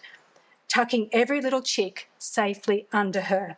tucking 0.69 1.09
every 1.13 1.41
little 1.41 1.63
chick 1.63 2.11
safely 2.19 2.89
under 2.93 3.23
her. 3.23 3.57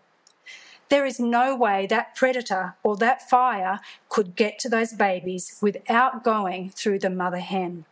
There 0.91 1.07
is 1.07 1.19
no 1.19 1.57
way 1.57 1.87
that 1.87 2.15
predator 2.15 2.75
or 2.83 2.97
that 2.99 3.29
fire 3.31 3.81
could 4.11 4.37
get 4.37 4.59
to 4.61 4.69
those 4.69 4.93
babies 4.93 5.59
without 5.63 6.23
going 6.23 6.69
through 6.69 6.99
the 6.99 7.09
mother 7.09 7.39
hen. 7.39 7.87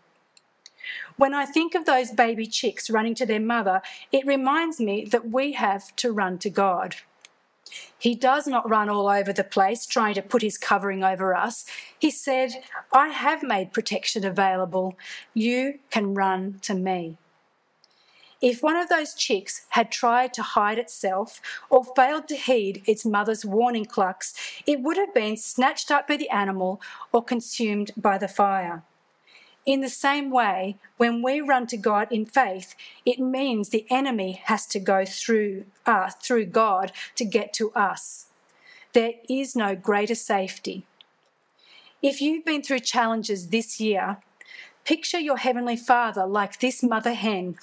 When 1.17 1.33
I 1.33 1.47
think 1.47 1.75
of 1.75 1.87
those 1.87 2.11
baby 2.11 2.47
chicks 2.47 2.91
running 2.91 3.15
to 3.15 3.27
their 3.27 3.41
mother, 3.41 3.81
it 4.11 4.27
reminds 4.27 4.79
me 4.79 5.07
that 5.07 5.31
we 5.31 5.53
have 5.53 5.97
to 5.97 6.13
run 6.13 6.39
to 6.39 6.51
God. 6.51 6.97
He 7.99 8.15
does 8.15 8.47
not 8.47 8.69
run 8.69 8.89
all 8.89 9.09
over 9.09 9.33
the 9.33 9.45
place 9.45 9.87
trying 9.87 10.15
to 10.15 10.23
put 10.23 10.43
his 10.43 10.59
covering 10.59 11.05
over 11.05 11.35
us. 11.35 11.65
He 11.99 12.11
said, 12.11 12.63
I 12.93 13.09
have 13.09 13.43
made 13.43 13.73
protection 13.73 14.25
available. 14.25 14.97
You 15.35 15.79
can 15.91 16.15
run 16.15 16.59
to 16.63 16.75
me. 16.75 17.17
If 18.41 18.61
one 18.61 18.77
of 18.77 18.89
those 18.89 19.15
chicks 19.15 19.67
had 19.69 19.93
tried 19.93 20.35
to 20.35 20.43
hide 20.43 20.77
itself 20.77 21.41
or 21.71 21.85
failed 21.85 22.27
to 22.27 22.37
heed 22.37 22.83
its 22.87 23.07
mother's 23.07 23.45
warning 23.45 23.85
clucks, 23.85 24.35
it 24.67 24.81
would 24.81 24.97
have 24.97 25.15
been 25.15 25.37
snatched 25.37 25.93
up 25.93 26.09
by 26.09 26.17
the 26.17 26.29
animal 26.29 26.81
or 27.13 27.23
consumed 27.23 27.93
by 27.97 28.19
the 28.19 28.27
fire. 28.27 28.83
In 29.65 29.81
the 29.81 29.89
same 29.89 30.31
way, 30.31 30.77
when 30.97 31.23
we 31.23 31.41
run 31.41 31.69
to 31.69 31.77
God 31.77 32.09
in 32.11 32.27
faith, 32.27 32.75
it 33.07 33.21
means 33.21 33.69
the 33.69 33.87
enemy 33.91 34.43
has 34.45 34.67
to 34.67 34.81
go 34.81 35.05
through 35.05 35.67
uh, 35.87 36.11
through 36.11 36.47
God 36.47 36.93
to 37.15 37.25
get 37.25 37.53
to 37.55 37.71
us. 37.73 38.27
There 38.93 39.13
is 39.29 39.55
no 39.55 39.77
greater 39.77 40.17
safety. 40.17 40.85
If 42.03 42.21
you've 42.21 42.45
been 42.45 42.63
through 42.63 42.81
challenges 42.81 43.49
this 43.49 43.81
year, 43.81 44.19
picture 44.85 45.21
your 45.21 45.37
heavenly 45.37 45.77
Father 45.77 46.27
like 46.27 46.59
this 46.59 46.83
mother 46.83 47.15
hen 47.15 47.57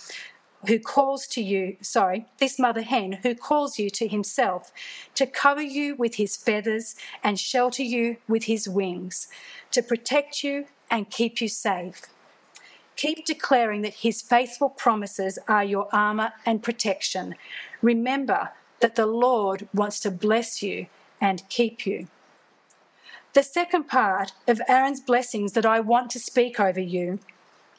who 0.67 0.79
calls 0.79 1.27
to 1.27 1.41
you, 1.41 1.75
sorry, 1.81 2.25
this 2.37 2.57
mother 2.57 2.81
hen 2.81 3.19
who 3.23 3.35
calls 3.35 3.77
you 3.77 3.89
to 3.89 4.07
himself 4.07 4.71
to 5.15 5.25
cover 5.25 5.61
you 5.61 5.95
with 5.95 6.15
his 6.15 6.37
feathers 6.37 6.95
and 7.23 7.39
shelter 7.39 7.83
you 7.83 8.17
with 8.27 8.45
his 8.45 8.67
wings, 8.67 9.27
to 9.71 9.81
protect 9.81 10.43
you 10.43 10.65
and 10.89 11.10
keep 11.10 11.41
you 11.41 11.48
safe. 11.48 12.01
Keep 12.96 13.25
declaring 13.25 13.81
that 13.84 13.96
His 13.96 14.22
faithful 14.22 14.69
promises 14.69 15.39
are 15.48 15.63
your 15.63 15.88
armour 15.93 16.34
and 16.46 16.62
protection. 16.62 17.36
Remember 17.81 18.50
that 18.81 18.96
the 18.96 19.05
Lord 19.05 19.67
wants 19.74 20.00
to 20.01 20.12
bless 20.12 20.62
you 20.62 20.88
and 21.22 21.48
keep 21.50 21.86
you. 21.86 22.08
The 23.34 23.43
second 23.43 23.84
part 23.84 24.34
of 24.48 24.62
Aaron's 24.67 25.00
blessings 25.00 25.53
that 25.53 25.65
I 25.65 25.79
want 25.79 26.10
to 26.12 26.19
speak 26.19 26.60
over 26.60 26.79
you 26.79 27.19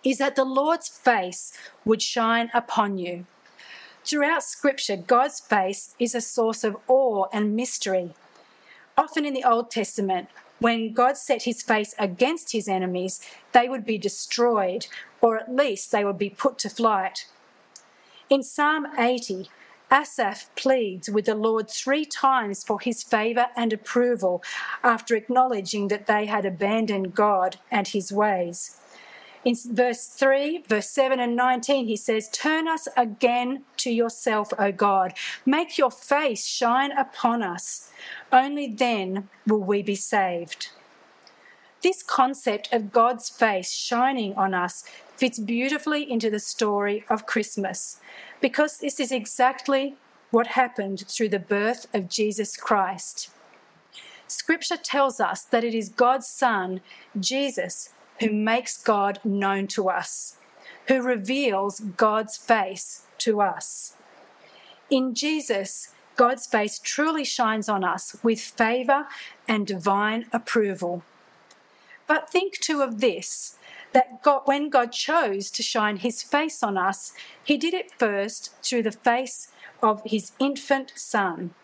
is 0.05 0.19
that 0.19 0.37
the 0.37 0.45
Lord's 0.45 0.89
face 0.89 1.53
would 1.85 2.01
shine 2.01 2.51
upon 2.55 2.99
you. 2.99 3.27
Throughout 4.05 4.45
Scripture, 4.45 4.97
God's 4.97 5.41
face 5.41 5.95
is 5.99 6.15
a 6.15 6.21
source 6.21 6.65
of 6.65 6.77
awe 6.89 7.27
and 7.33 7.55
mystery. 7.55 8.15
Often 8.97 9.27
in 9.27 9.35
the 9.35 9.45
Old 9.45 9.71
Testament, 9.71 10.29
when 10.61 10.93
God 10.93 11.17
set 11.17 11.43
his 11.43 11.63
face 11.63 11.95
against 11.99 12.53
his 12.53 12.69
enemies, 12.69 13.21
they 13.53 13.69
would 13.69 13.85
be 13.85 13.99
destroyed, 13.99 14.87
or 15.21 15.37
at 15.37 15.55
least 15.55 15.91
they 15.91 16.05
would 16.05 16.19
be 16.19 16.31
put 16.31 16.59
to 16.59 16.71
flight. 16.71 17.27
In 18.29 18.43
Psalm 18.43 18.87
80, 18.97 19.51
Asaph 19.91 20.51
pleads 20.55 21.11
with 21.11 21.25
the 21.25 21.35
Lord 21.35 21.69
three 21.69 22.05
times 22.05 22.63
for 22.63 22.79
his 22.79 23.03
favour 23.03 23.47
and 23.57 23.73
approval 23.73 24.43
after 24.85 25.17
acknowledging 25.17 25.89
that 25.89 26.07
they 26.07 26.27
had 26.27 26.45
abandoned 26.45 27.15
God 27.15 27.57
and 27.73 27.89
his 27.89 28.13
ways. 28.13 28.77
In 29.45 29.57
verse 29.73 30.07
3, 30.07 30.65
verse 30.69 30.91
7 30.91 31.19
and 31.19 31.35
19, 31.35 31.87
he 31.87 31.97
says, 31.97 32.29
Turn 32.29 32.69
us 32.69 32.87
again 32.97 33.65
to 33.79 33.91
yourself, 33.91 34.53
O 34.59 34.71
God. 34.71 35.15
Make 35.47 35.79
your 35.79 35.91
face 35.91 36.47
shine 36.47 36.93
upon 36.93 37.43
us. 37.43 37.91
Only 38.33 38.69
then 38.69 39.29
will 39.47 39.63
we 39.63 39.83
be 39.83 39.95
saved. 39.95 40.71
This 41.83 42.03
concept 42.03 42.73
of 42.73 42.93
God's 42.93 43.29
face 43.29 43.73
shining 43.73 44.35
on 44.35 44.55
us 44.55 44.85
fits 45.17 45.39
beautifully 45.39 46.11
into 46.11 46.31
the 46.31 46.39
story 46.39 47.05
of 47.09 47.27
Christmas 47.27 48.01
because 48.41 48.79
this 48.79 49.01
is 49.01 49.11
exactly 49.11 49.97
what 50.31 50.49
happened 50.49 51.05
through 51.09 51.31
the 51.31 51.39
birth 51.39 51.87
of 51.95 52.09
Jesus 52.09 52.57
Christ. 52.57 53.31
Scripture 54.27 54.77
tells 54.77 55.19
us 55.19 55.43
that 55.43 55.65
it 55.65 55.75
is 55.75 55.89
God's 55.89 56.27
Son, 56.27 56.83
Jesus, 57.19 57.91
who 58.21 58.31
makes 58.31 58.81
God 58.81 59.19
known 59.25 59.67
to 59.69 59.89
us, 59.89 60.37
who 60.87 61.03
reveals 61.03 61.81
God's 61.81 62.37
face 62.37 63.07
to 63.19 63.41
us. 63.41 63.95
In 64.89 65.15
Jesus, 65.15 65.89
God's 66.21 66.47
face 66.47 66.79
truly 66.79 67.25
shines 67.25 67.67
on 67.67 67.83
us 67.83 68.15
with 68.23 68.43
favour 68.43 69.07
and 69.49 69.67
divine 69.67 70.27
approval. 70.35 71.03
But 72.07 72.29
think 72.29 72.59
too 72.59 72.83
of 72.83 73.01
this 73.01 73.57
that 73.93 74.23
God, 74.23 74.43
when 74.45 74.69
God 74.69 74.93
chose 74.93 75.51
to 75.51 75.63
shine 75.63 75.97
his 75.97 76.23
face 76.23 76.63
on 76.63 76.77
us, 76.77 77.15
he 77.43 77.57
did 77.57 77.73
it 77.73 77.99
first 77.99 78.53
through 78.63 78.83
the 78.83 78.93
face 78.93 79.49
of 79.83 80.03
his 80.05 80.33
infant 80.39 80.93
son. 80.95 81.55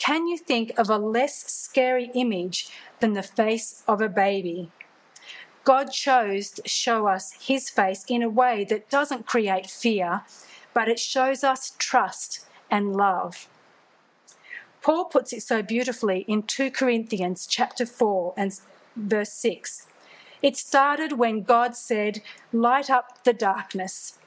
Can 0.00 0.26
you 0.26 0.36
think 0.36 0.76
of 0.76 0.90
a 0.90 0.98
less 0.98 1.48
scary 1.48 2.10
image 2.12 2.68
than 2.98 3.12
the 3.12 3.22
face 3.22 3.84
of 3.86 4.00
a 4.00 4.08
baby? 4.08 4.72
God 5.62 5.92
chose 5.92 6.50
to 6.50 6.68
show 6.68 7.06
us 7.06 7.34
his 7.40 7.70
face 7.70 8.04
in 8.08 8.24
a 8.24 8.28
way 8.28 8.64
that 8.64 8.90
doesn't 8.90 9.26
create 9.26 9.70
fear, 9.70 10.22
but 10.74 10.88
it 10.88 10.98
shows 10.98 11.44
us 11.44 11.76
trust 11.78 12.46
and 12.68 12.96
love. 12.96 13.46
Paul 14.86 15.06
puts 15.06 15.32
it 15.32 15.42
so 15.42 15.62
beautifully 15.62 16.24
in 16.28 16.44
2 16.44 16.70
Corinthians 16.70 17.44
chapter 17.44 17.84
4 17.84 18.34
and 18.36 18.56
verse 18.94 19.32
6. 19.32 19.88
It 20.42 20.56
started 20.56 21.18
when 21.18 21.42
God 21.42 21.74
said, 21.74 22.22
Light 22.52 22.88
up 22.88 23.24
the 23.24 23.32
darkness. 23.32 24.20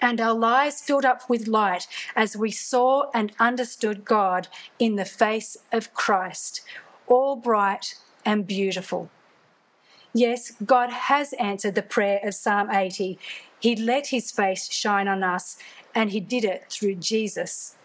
And 0.00 0.20
our 0.20 0.34
lives 0.34 0.80
filled 0.80 1.04
up 1.04 1.30
with 1.30 1.46
light 1.46 1.86
as 2.16 2.36
we 2.36 2.50
saw 2.50 3.10
and 3.14 3.30
understood 3.38 4.04
God 4.04 4.48
in 4.80 4.96
the 4.96 5.04
face 5.04 5.56
of 5.70 5.94
Christ, 5.94 6.62
all 7.06 7.36
bright 7.36 7.94
and 8.24 8.44
beautiful. 8.44 9.08
Yes, 10.12 10.50
God 10.66 10.90
has 10.90 11.32
answered 11.34 11.76
the 11.76 11.80
prayer 11.80 12.18
of 12.24 12.34
Psalm 12.34 12.72
80. 12.72 13.20
He 13.60 13.76
let 13.76 14.08
his 14.08 14.32
face 14.32 14.68
shine 14.68 15.06
on 15.06 15.22
us, 15.22 15.58
and 15.94 16.10
he 16.10 16.18
did 16.18 16.44
it 16.44 16.64
through 16.68 16.96
Jesus. 16.96 17.76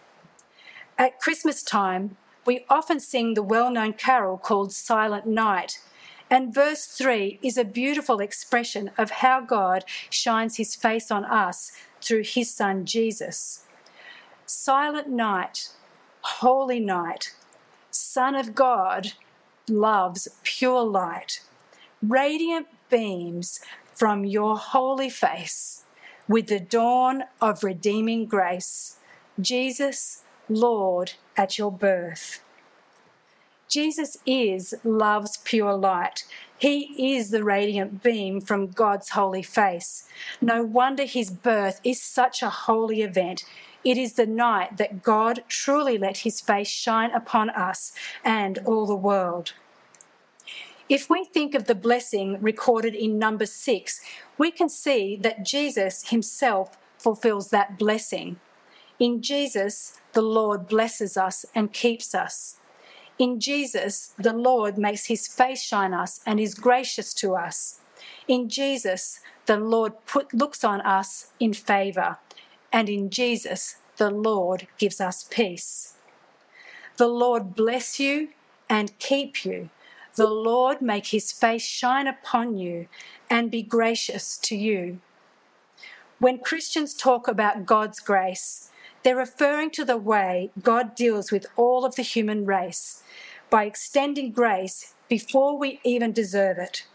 At 0.98 1.20
Christmas 1.20 1.62
time, 1.62 2.16
we 2.44 2.64
often 2.68 2.98
sing 2.98 3.34
the 3.34 3.42
well 3.42 3.70
known 3.70 3.92
carol 3.92 4.36
called 4.36 4.72
Silent 4.72 5.26
Night. 5.26 5.80
And 6.28 6.52
verse 6.52 6.86
3 6.86 7.38
is 7.42 7.56
a 7.56 7.64
beautiful 7.64 8.20
expression 8.20 8.90
of 8.98 9.10
how 9.10 9.40
God 9.40 9.84
shines 10.10 10.56
his 10.56 10.74
face 10.74 11.10
on 11.10 11.24
us 11.24 11.72
through 12.02 12.24
his 12.24 12.52
son 12.52 12.84
Jesus. 12.84 13.64
Silent 14.44 15.08
night, 15.08 15.70
holy 16.20 16.80
night, 16.80 17.32
Son 17.90 18.34
of 18.34 18.54
God 18.54 19.12
loves 19.68 20.28
pure 20.42 20.82
light 20.82 21.40
radiant 22.02 22.66
beams 22.88 23.60
from 23.92 24.24
your 24.24 24.56
holy 24.56 25.10
face 25.10 25.84
with 26.28 26.46
the 26.46 26.60
dawn 26.60 27.24
of 27.40 27.64
redeeming 27.64 28.26
grace. 28.26 28.96
Jesus, 29.40 30.22
Lord, 30.48 31.14
at 31.36 31.58
your 31.58 31.72
birth. 31.72 32.42
Jesus 33.68 34.16
is 34.24 34.74
love's 34.82 35.36
pure 35.38 35.74
light. 35.74 36.24
He 36.58 37.14
is 37.14 37.30
the 37.30 37.44
radiant 37.44 38.02
beam 38.02 38.40
from 38.40 38.68
God's 38.68 39.10
holy 39.10 39.42
face. 39.42 40.04
No 40.40 40.62
wonder 40.62 41.04
his 41.04 41.30
birth 41.30 41.80
is 41.84 42.00
such 42.00 42.42
a 42.42 42.48
holy 42.48 43.02
event. 43.02 43.44
It 43.84 43.98
is 43.98 44.14
the 44.14 44.26
night 44.26 44.78
that 44.78 45.02
God 45.02 45.44
truly 45.48 45.98
let 45.98 46.18
his 46.18 46.40
face 46.40 46.68
shine 46.68 47.10
upon 47.10 47.50
us 47.50 47.92
and 48.24 48.58
all 48.64 48.86
the 48.86 48.96
world. 48.96 49.52
If 50.88 51.10
we 51.10 51.24
think 51.24 51.54
of 51.54 51.66
the 51.66 51.74
blessing 51.74 52.38
recorded 52.40 52.94
in 52.94 53.18
number 53.18 53.44
six, 53.44 54.00
we 54.38 54.50
can 54.50 54.70
see 54.70 55.16
that 55.16 55.44
Jesus 55.44 56.08
himself 56.08 56.78
fulfills 56.96 57.50
that 57.50 57.78
blessing. 57.78 58.40
In 58.98 59.22
Jesus, 59.22 60.00
the 60.12 60.22
Lord 60.22 60.66
blesses 60.66 61.16
us 61.16 61.44
and 61.54 61.72
keeps 61.72 62.14
us. 62.14 62.56
In 63.18 63.40
Jesus, 63.40 64.12
the 64.18 64.32
Lord 64.32 64.78
makes 64.78 65.06
his 65.06 65.28
face 65.28 65.62
shine 65.62 65.94
us 65.94 66.20
and 66.26 66.40
is 66.40 66.54
gracious 66.54 67.14
to 67.14 67.34
us. 67.34 67.80
In 68.26 68.48
Jesus, 68.48 69.20
the 69.46 69.56
Lord 69.56 69.92
put, 70.06 70.34
looks 70.34 70.64
on 70.64 70.80
us 70.80 71.32
in 71.38 71.52
favour. 71.52 72.18
And 72.72 72.88
in 72.88 73.10
Jesus, 73.10 73.76
the 73.96 74.10
Lord 74.10 74.66
gives 74.78 75.00
us 75.00 75.24
peace. 75.24 75.94
The 76.96 77.08
Lord 77.08 77.54
bless 77.54 78.00
you 78.00 78.30
and 78.68 78.98
keep 78.98 79.44
you. 79.44 79.70
The 80.16 80.26
Lord 80.26 80.82
make 80.82 81.06
his 81.06 81.30
face 81.30 81.64
shine 81.64 82.08
upon 82.08 82.56
you 82.56 82.88
and 83.30 83.50
be 83.50 83.62
gracious 83.62 84.36
to 84.38 84.56
you. 84.56 84.98
When 86.18 86.38
Christians 86.38 86.94
talk 86.94 87.28
about 87.28 87.66
God's 87.66 88.00
grace, 88.00 88.70
they're 89.02 89.16
referring 89.16 89.70
to 89.70 89.84
the 89.84 89.96
way 89.96 90.50
God 90.62 90.94
deals 90.94 91.30
with 91.30 91.46
all 91.56 91.84
of 91.84 91.96
the 91.96 92.02
human 92.02 92.44
race 92.44 93.02
by 93.50 93.64
extending 93.64 94.32
grace 94.32 94.94
before 95.08 95.56
we 95.56 95.80
even 95.84 96.12
deserve 96.12 96.58
it. 96.58 96.86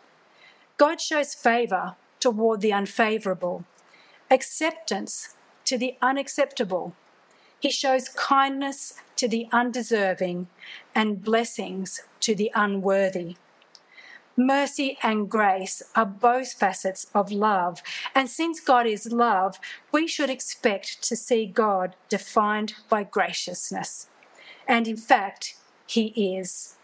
God 0.78 1.02
shows 1.02 1.34
favour 1.34 1.96
toward 2.20 2.62
the 2.62 2.72
unfavourable, 2.72 3.66
acceptance 4.30 5.36
to 5.66 5.78
the 5.78 5.96
unacceptable. 6.02 6.94
He 7.60 7.72
shows 7.72 8.10
kindness 8.10 8.96
to 9.16 9.28
the 9.28 9.48
undeserving 9.52 10.48
and 10.94 11.24
blessings 11.24 12.02
to 12.22 12.36
the 12.36 12.52
unworthy. 12.54 13.36
Mercy 14.36 14.98
and 15.04 15.30
grace 15.30 15.84
are 15.96 16.06
both 16.06 16.54
facets 16.54 17.06
of 17.14 17.32
love, 17.32 17.84
and 18.16 18.28
since 18.28 18.60
God 18.60 18.88
is 18.88 19.12
love, 19.12 19.60
we 19.92 20.08
should 20.08 20.30
expect 20.30 21.04
to 21.04 21.16
see 21.16 21.46
God 21.46 21.96
defined 22.10 22.74
by 22.90 23.04
graciousness. 23.04 24.08
And 24.68 24.88
in 24.88 24.98
fact, 24.98 25.56
He 25.86 26.08
is. 26.38 26.78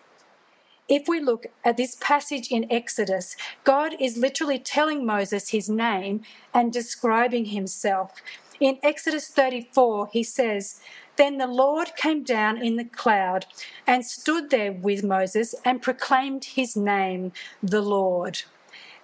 If 0.87 1.07
we 1.07 1.19
look 1.19 1.45
at 1.63 1.77
this 1.77 1.95
passage 1.99 2.47
in 2.49 2.71
Exodus, 2.71 3.35
God 3.63 3.93
is 3.99 4.17
literally 4.17 4.57
telling 4.57 5.05
Moses 5.05 5.49
his 5.49 5.69
name 5.69 6.21
and 6.51 6.73
describing 6.73 7.45
himself. 7.45 8.13
In 8.59 8.79
Exodus 8.81 9.27
34, 9.27 10.09
he 10.11 10.23
says, 10.23 10.81
then 11.19 11.37
the 11.37 11.47
Lord 11.47 11.97
came 11.97 12.23
down 12.23 12.61
in 12.61 12.77
the 12.77 12.85
cloud 12.85 13.45
and 13.85 14.05
stood 14.05 14.49
there 14.49 14.71
with 14.71 15.03
Moses 15.03 15.53
and 15.65 15.81
proclaimed 15.81 16.45
his 16.45 16.77
name, 16.77 17.33
the 17.61 17.81
Lord. 17.81 18.43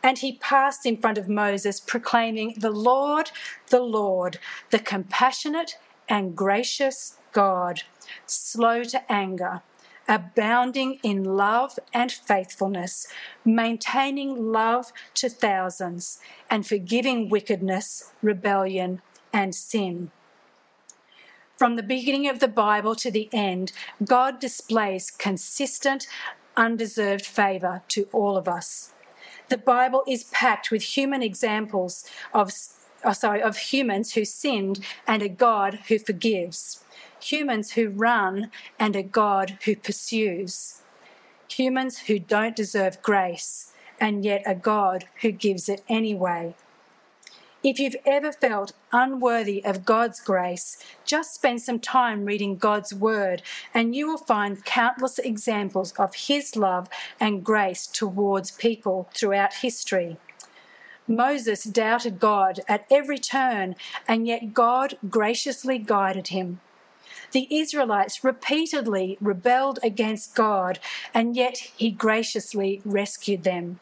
And 0.01 0.17
he 0.17 0.37
passed 0.37 0.85
in 0.85 0.95
front 0.95 1.17
of 1.17 1.27
Moses, 1.27 1.81
proclaiming, 1.81 2.55
The 2.57 2.71
Lord, 2.71 3.31
the 3.67 3.81
Lord, 3.81 4.39
the 4.71 4.79
compassionate 4.79 5.77
and 6.07 6.37
gracious 6.37 7.17
God, 7.33 7.81
slow 8.25 8.85
to 8.85 9.11
anger, 9.11 9.61
abounding 10.07 10.99
in 11.03 11.25
love 11.25 11.77
and 11.93 12.09
faithfulness, 12.13 13.07
maintaining 13.43 14.53
love 14.53 14.93
to 15.15 15.27
thousands, 15.27 16.19
and 16.49 16.65
forgiving 16.65 17.27
wickedness, 17.27 18.13
rebellion, 18.21 19.01
and 19.33 19.53
sin. 19.53 20.11
From 21.57 21.77
the 21.77 21.83
beginning 21.83 22.27
of 22.27 22.39
the 22.39 22.49
Bible 22.49 22.95
to 22.95 23.09
the 23.09 23.29
end, 23.31 23.71
God 24.03 24.41
displays 24.41 25.09
consistent, 25.09 26.05
undeserved 26.57 27.25
favour 27.25 27.81
to 27.89 28.09
all 28.11 28.35
of 28.35 28.49
us. 28.49 28.91
The 29.47 29.57
Bible 29.57 30.03
is 30.05 30.25
packed 30.25 30.69
with 30.69 30.81
human 30.81 31.23
examples 31.23 32.03
of, 32.33 32.51
oh, 33.05 33.13
sorry, 33.13 33.41
of 33.41 33.55
humans 33.57 34.13
who 34.15 34.25
sinned 34.25 34.83
and 35.07 35.21
a 35.21 35.29
God 35.29 35.79
who 35.87 35.97
forgives, 35.97 36.83
humans 37.21 37.71
who 37.71 37.87
run 37.87 38.51
and 38.77 38.93
a 38.97 39.03
God 39.03 39.57
who 39.63 39.77
pursues, 39.77 40.81
humans 41.47 41.99
who 41.99 42.19
don't 42.19 42.55
deserve 42.55 43.01
grace 43.01 43.71
and 44.01 44.25
yet 44.25 44.43
a 44.45 44.55
God 44.55 45.05
who 45.21 45.31
gives 45.31 45.69
it 45.69 45.83
anyway. 45.87 46.53
If 47.65 47.79
you've 47.79 47.95
ever 48.05 48.31
felt 48.31 48.73
unworthy 48.91 49.65
of 49.65 49.85
God's 49.85 50.19
grace, 50.19 50.77
just 51.03 51.33
spend 51.33 51.63
some 51.63 51.79
time 51.79 52.25
reading 52.25 52.57
God's 52.57 52.93
Word, 52.93 53.41
and 53.73 53.95
you 53.95 54.05
will 54.05 54.19
find 54.19 54.63
countless 54.63 55.17
examples 55.17 55.91
of 55.93 56.13
His 56.13 56.55
love 56.55 56.87
and 57.19 57.43
grace 57.43 57.87
towards 57.87 58.51
people 58.51 59.09
throughout 59.15 59.55
history. 59.55 60.17
Moses 61.07 61.63
doubted 61.63 62.19
God 62.19 62.59
at 62.67 62.85
every 62.91 63.17
turn, 63.17 63.75
and 64.07 64.27
yet 64.27 64.53
God 64.53 64.99
graciously 65.09 65.79
guided 65.79 66.27
him. 66.27 66.59
The 67.31 67.47
Israelites 67.49 68.23
repeatedly 68.23 69.17
rebelled 69.19 69.79
against 69.81 70.35
God, 70.35 70.77
and 71.15 71.35
yet 71.35 71.57
He 71.75 71.89
graciously 71.89 72.83
rescued 72.85 73.43
them. 73.43 73.79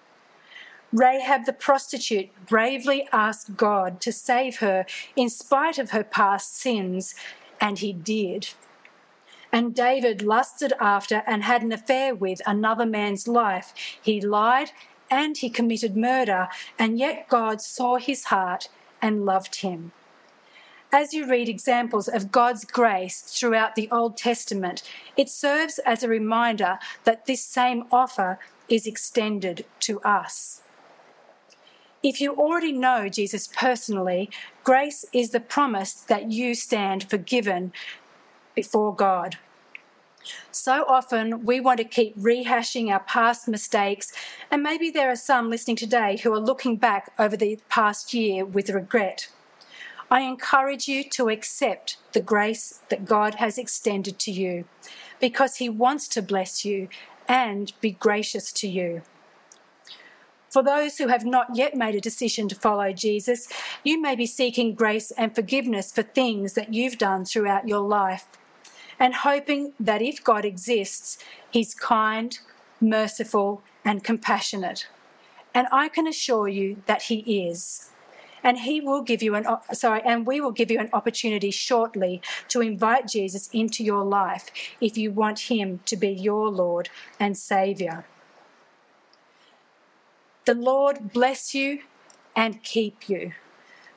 Rahab 0.94 1.46
the 1.46 1.54
prostitute 1.54 2.30
bravely 2.46 3.08
asked 3.12 3.58
God 3.58 4.00
to 4.02 4.12
save 4.12 4.60
her 4.60 4.86
in 5.16 5.28
spite 5.28 5.80
of 5.80 5.90
her 5.90 6.04
past 6.04 6.56
sins, 6.56 7.16
and 7.60 7.80
he 7.80 7.94
did. 7.94 8.50
And 9.52 9.74
David 9.74 10.22
lusted 10.22 10.72
after 10.80 11.24
and 11.26 11.44
had 11.44 11.64
an 11.64 11.72
affair 11.72 12.14
with 12.14 12.42
another 12.46 12.86
man's 12.86 13.28
life. 13.28 13.74
He 14.00 14.22
lied 14.22 14.70
and 15.10 15.36
he 15.36 15.50
committed 15.50 15.98
murder, 15.98 16.48
and 16.78 17.00
yet 17.00 17.28
God 17.28 17.60
saw 17.60 17.98
his 17.98 18.26
heart 18.26 18.70
and 19.02 19.26
loved 19.26 19.58
him. 19.58 19.94
As 20.92 21.12
you 21.12 21.28
read 21.28 21.50
examples 21.50 22.08
of 22.08 22.32
God's 22.32 22.66
grace 22.66 23.22
throughout 23.22 23.74
the 23.74 23.90
Old 23.92 24.16
Testament, 24.16 24.84
it 25.18 25.28
serves 25.28 25.80
as 25.80 26.04
a 26.04 26.08
reminder 26.08 26.78
that 27.04 27.26
this 27.26 27.44
same 27.44 27.86
offer 27.92 28.38
is 28.70 28.86
extended 28.86 29.66
to 29.82 30.00
us. 30.02 30.63
If 32.04 32.20
you 32.20 32.36
already 32.36 32.74
know 32.74 33.08
Jesus 33.08 33.48
personally, 33.48 34.30
grace 34.66 35.06
is 35.14 35.30
the 35.30 35.40
promise 35.40 35.94
that 35.94 36.34
you 36.34 36.54
stand 36.54 37.10
forgiven 37.10 37.72
before 38.56 38.94
God. 38.94 39.38
So 40.52 40.84
often 40.86 41.46
we 41.46 41.62
want 41.62 41.78
to 41.78 41.86
keep 41.86 42.18
rehashing 42.18 42.92
our 42.92 43.00
past 43.00 43.48
mistakes, 43.48 44.12
and 44.52 44.62
maybe 44.62 44.90
there 44.90 45.10
are 45.10 45.16
some 45.16 45.50
listening 45.50 45.78
today 45.78 46.18
who 46.18 46.34
are 46.34 46.42
looking 46.42 46.76
back 46.76 47.14
over 47.18 47.38
the 47.38 47.58
past 47.70 48.14
year 48.14 48.44
with 48.44 48.70
regret. 48.70 49.30
I 50.12 50.22
encourage 50.22 50.90
you 50.90 51.06
to 51.12 51.30
accept 51.30 51.98
the 52.12 52.22
grace 52.22 52.82
that 52.90 53.06
God 53.06 53.36
has 53.36 53.58
extended 53.58 54.20
to 54.20 54.32
you 54.32 54.66
because 55.22 55.56
He 55.56 55.70
wants 55.70 56.10
to 56.10 56.22
bless 56.22 56.66
you 56.66 56.90
and 57.30 57.72
be 57.80 57.92
gracious 57.92 58.52
to 58.52 58.68
you. 58.68 59.04
For 60.54 60.62
those 60.62 61.00
who 61.00 61.08
have 61.08 61.26
not 61.26 61.56
yet 61.56 61.76
made 61.76 61.96
a 61.96 62.00
decision 62.00 62.48
to 62.48 62.54
follow 62.54 62.94
Jesus, 62.94 63.48
you 63.84 64.00
may 64.00 64.16
be 64.16 64.28
seeking 64.28 64.76
grace 64.76 65.10
and 65.10 65.34
forgiveness 65.34 65.92
for 65.92 66.04
things 66.04 66.54
that 66.54 66.72
you've 66.72 67.00
done 67.00 67.26
throughout 67.26 67.68
your 67.68 67.80
life 67.80 68.28
and 69.00 69.16
hoping 69.16 69.74
that 69.80 70.04
if 70.04 70.24
God 70.24 70.46
exists, 70.46 71.18
He's 71.50 71.74
kind, 71.74 72.38
merciful, 72.80 73.64
and 73.84 74.04
compassionate. 74.04 74.88
And 75.56 75.66
I 75.72 75.90
can 75.90 76.06
assure 76.06 76.48
you 76.48 76.84
that 76.86 77.04
He 77.04 77.48
is. 77.48 77.90
And 78.44 78.60
He 78.60 78.80
will 78.80 79.02
give 79.02 79.24
you 79.24 79.34
an 79.34 79.48
sorry, 79.72 80.04
and 80.06 80.28
we 80.28 80.40
will 80.40 80.52
give 80.52 80.70
you 80.70 80.80
an 80.80 80.90
opportunity 80.94 81.50
shortly 81.50 82.22
to 82.50 82.62
invite 82.62 83.08
Jesus 83.08 83.50
into 83.54 83.84
your 83.84 84.04
life 84.04 84.52
if 84.80 85.00
you 85.00 85.12
want 85.12 85.50
Him 85.52 85.80
to 85.88 85.98
be 85.98 86.10
your 86.10 86.52
Lord 86.52 86.90
and 87.20 87.36
Saviour. 87.36 88.06
The 90.46 90.54
Lord 90.54 91.14
bless 91.14 91.56
you 91.56 91.84
and 92.36 92.64
keep 92.64 93.08
you. 93.08 93.32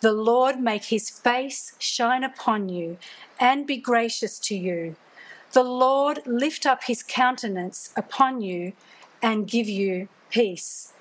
The 0.01 0.13
Lord 0.13 0.61
make 0.61 0.85
his 0.85 1.11
face 1.11 1.73
shine 1.79 2.23
upon 2.23 2.69
you 2.69 2.99
and 3.41 3.67
be 3.67 3.77
gracious 3.79 4.39
to 4.41 4.57
you. 4.57 4.95
The 5.53 5.65
Lord 5.65 6.21
lift 6.25 6.65
up 6.65 6.85
his 6.85 7.03
countenance 7.03 7.93
upon 7.97 8.43
you 8.43 8.75
and 9.21 9.49
give 9.49 9.69
you 9.69 10.09
peace. 10.31 10.93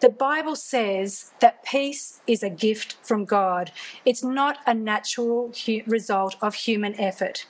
The 0.00 0.08
Bible 0.08 0.56
says 0.56 1.30
that 1.38 1.64
peace 1.64 2.20
is 2.26 2.42
a 2.42 2.50
gift 2.50 2.96
from 3.02 3.24
God. 3.24 3.70
It's 4.04 4.24
not 4.24 4.58
a 4.66 4.74
natural 4.74 5.52
result 5.86 6.34
of 6.42 6.54
human 6.56 6.98
effort. 6.98 7.46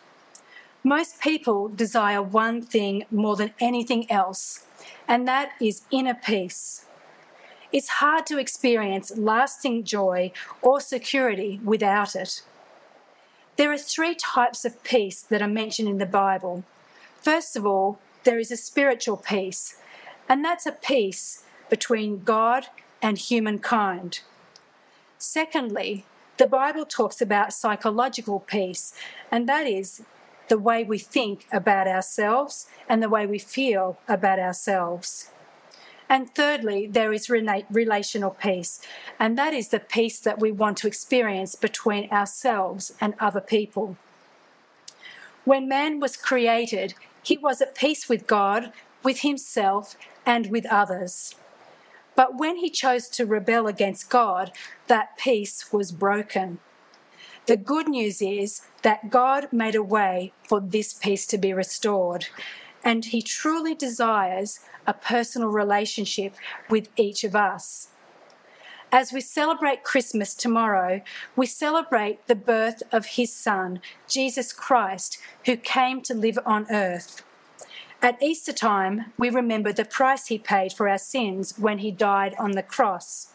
Most 0.85 1.21
people 1.21 1.69
desire 1.69 2.21
one 2.21 2.61
thing 2.61 3.05
more 3.11 3.37
than 3.37 3.55
anything 3.61 4.11
else, 4.11 4.67
and 5.13 5.29
that 5.29 5.53
is 5.61 5.83
inner 5.91 6.15
peace. 6.15 6.87
It's 7.71 8.01
hard 8.01 8.25
to 8.29 8.39
experience 8.39 9.13
lasting 9.15 9.85
joy 9.85 10.33
or 10.63 10.81
security 10.81 11.61
without 11.63 12.17
it. 12.17 12.41
There 13.59 13.71
are 13.71 13.77
three 13.77 14.15
types 14.15 14.65
of 14.65 14.83
peace 14.83 15.21
that 15.21 15.43
are 15.43 15.59
mentioned 15.63 15.91
in 15.91 15.99
the 15.99 16.07
Bible. 16.07 16.65
First 17.21 17.57
of 17.57 17.67
all, 17.67 17.99
there 18.25 18.39
is 18.39 18.51
a 18.51 18.57
spiritual 18.57 19.19
peace, 19.19 19.77
and 20.31 20.43
that's 20.43 20.65
a 20.65 20.73
peace 20.73 21.45
between 21.69 22.23
God 22.23 22.69
and 23.03 23.19
humankind. 23.19 24.21
Secondly, 25.19 26.07
the 26.39 26.47
Bible 26.47 26.87
talks 26.87 27.21
about 27.21 27.53
psychological 27.53 28.41
peace, 28.41 28.95
and 29.31 29.47
that 29.47 29.67
is 29.67 30.05
the 30.53 30.59
way 30.59 30.85
we 30.85 30.99
think 30.99 31.47
about 31.51 31.89
ourselves 31.89 32.67
and 32.87 33.03
the 33.03 33.09
way 33.09 33.25
we 33.25 33.39
feel 33.39 33.97
about 34.07 34.39
ourselves. 34.39 35.31
And 36.11 36.29
thirdly, 36.35 36.87
there 36.87 37.11
is 37.11 37.31
relational 37.31 38.33
peace, 38.33 38.83
and 39.19 39.39
that 39.39 39.55
is 39.55 39.69
the 39.69 39.81
peace 39.81 40.21
that 40.21 40.41
we 40.41 40.53
want 40.53 40.77
to 40.79 40.87
experience 40.87 41.55
between 41.55 42.11
ourselves 42.11 42.93
and 43.01 43.15
other 43.19 43.41
people. 43.41 43.97
When 45.47 45.71
man 45.71 46.01
was 46.01 46.19
created, 46.19 46.93
he 47.23 47.39
was 47.39 47.63
at 47.63 47.75
peace 47.75 48.07
with 48.07 48.27
God, 48.27 48.75
with 49.03 49.21
himself, 49.21 49.97
and 50.27 50.51
with 50.51 50.67
others. 50.67 51.35
But 52.15 52.39
when 52.39 52.57
he 52.57 52.69
chose 52.69 53.09
to 53.09 53.25
rebel 53.25 53.67
against 53.67 54.11
God, 54.11 54.53
that 54.87 55.17
peace 55.17 55.73
was 55.73 55.93
broken. 55.93 56.59
The 57.47 57.57
good 57.57 57.89
news 57.89 58.23
is 58.23 58.63
that 58.83 59.11
God 59.11 59.53
made 59.53 59.75
a 59.75 59.83
way 59.83 60.33
for 60.49 60.61
this 60.61 60.93
peace 60.93 61.27
to 61.27 61.39
be 61.39 61.53
restored, 61.53 62.27
and 62.85 63.05
he 63.05 63.21
truly 63.21 63.75
desires 63.75 64.61
a 64.87 64.95
personal 64.95 65.49
relationship 65.49 66.35
with 66.71 66.89
each 66.97 67.25
of 67.25 67.35
us. 67.35 67.89
As 68.93 69.13
we 69.13 69.21
celebrate 69.21 69.83
Christmas 69.83 70.35
tomorrow, 70.35 71.01
we 71.35 71.47
celebrate 71.47 72.27
the 72.29 72.37
birth 72.37 72.83
of 72.93 73.07
his 73.07 73.33
Son, 73.33 73.81
Jesus 74.07 74.53
Christ, 74.53 75.19
who 75.47 75.57
came 75.57 76.01
to 76.03 76.15
live 76.15 76.39
on 76.47 76.67
earth. 76.71 77.25
At 78.01 78.23
Easter 78.23 78.53
time, 78.53 79.13
we 79.19 79.31
remember 79.31 79.73
the 79.73 79.85
price 79.85 80.27
he 80.27 80.39
paid 80.39 80.73
for 80.73 80.89
our 80.89 80.99
sins 80.99 81.59
when 81.59 81.79
he 81.79 81.91
died 81.91 82.35
on 82.39 82.53
the 82.53 82.63
cross. 82.63 83.29